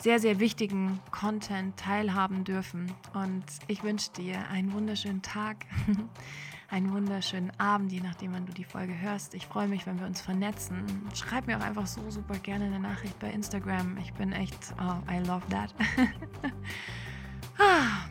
sehr, 0.00 0.18
sehr 0.18 0.40
wichtigen 0.40 1.00
Content 1.10 1.76
teilhaben 1.76 2.44
dürfen. 2.44 2.92
Und 3.14 3.44
ich 3.66 3.82
wünsche 3.82 4.10
dir 4.12 4.48
einen 4.48 4.72
wunderschönen 4.72 5.22
Tag. 5.22 5.66
einen 6.70 6.92
wunderschönen 6.92 7.50
Abend, 7.58 7.90
je 7.90 8.00
nachdem, 8.00 8.32
wann 8.32 8.46
du 8.46 8.52
die 8.52 8.64
Folge 8.64 8.98
hörst. 8.98 9.34
Ich 9.34 9.46
freue 9.46 9.66
mich, 9.66 9.86
wenn 9.86 9.98
wir 9.98 10.06
uns 10.06 10.20
vernetzen. 10.20 10.84
Schreib 11.14 11.48
mir 11.48 11.58
auch 11.58 11.62
einfach 11.62 11.86
so 11.86 12.08
super 12.10 12.38
gerne 12.38 12.66
eine 12.66 12.78
Nachricht 12.78 13.18
bei 13.18 13.30
Instagram. 13.30 13.98
Ich 13.98 14.12
bin 14.14 14.32
echt, 14.32 14.74
oh, 14.80 15.12
I 15.12 15.18
love 15.26 15.42
that. 15.50 15.74
ah, 17.58 18.08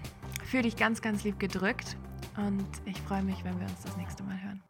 Fühle 0.49 0.63
dich 0.63 0.77
ganz, 0.77 0.99
ganz 1.03 1.23
lieb 1.23 1.39
gedrückt 1.39 1.95
und 2.35 2.65
ich 2.85 2.99
freue 3.01 3.21
mich, 3.21 3.43
wenn 3.43 3.59
wir 3.59 3.67
uns 3.67 3.81
das 3.83 3.95
nächste 3.97 4.23
Mal 4.23 4.41
hören. 4.41 4.63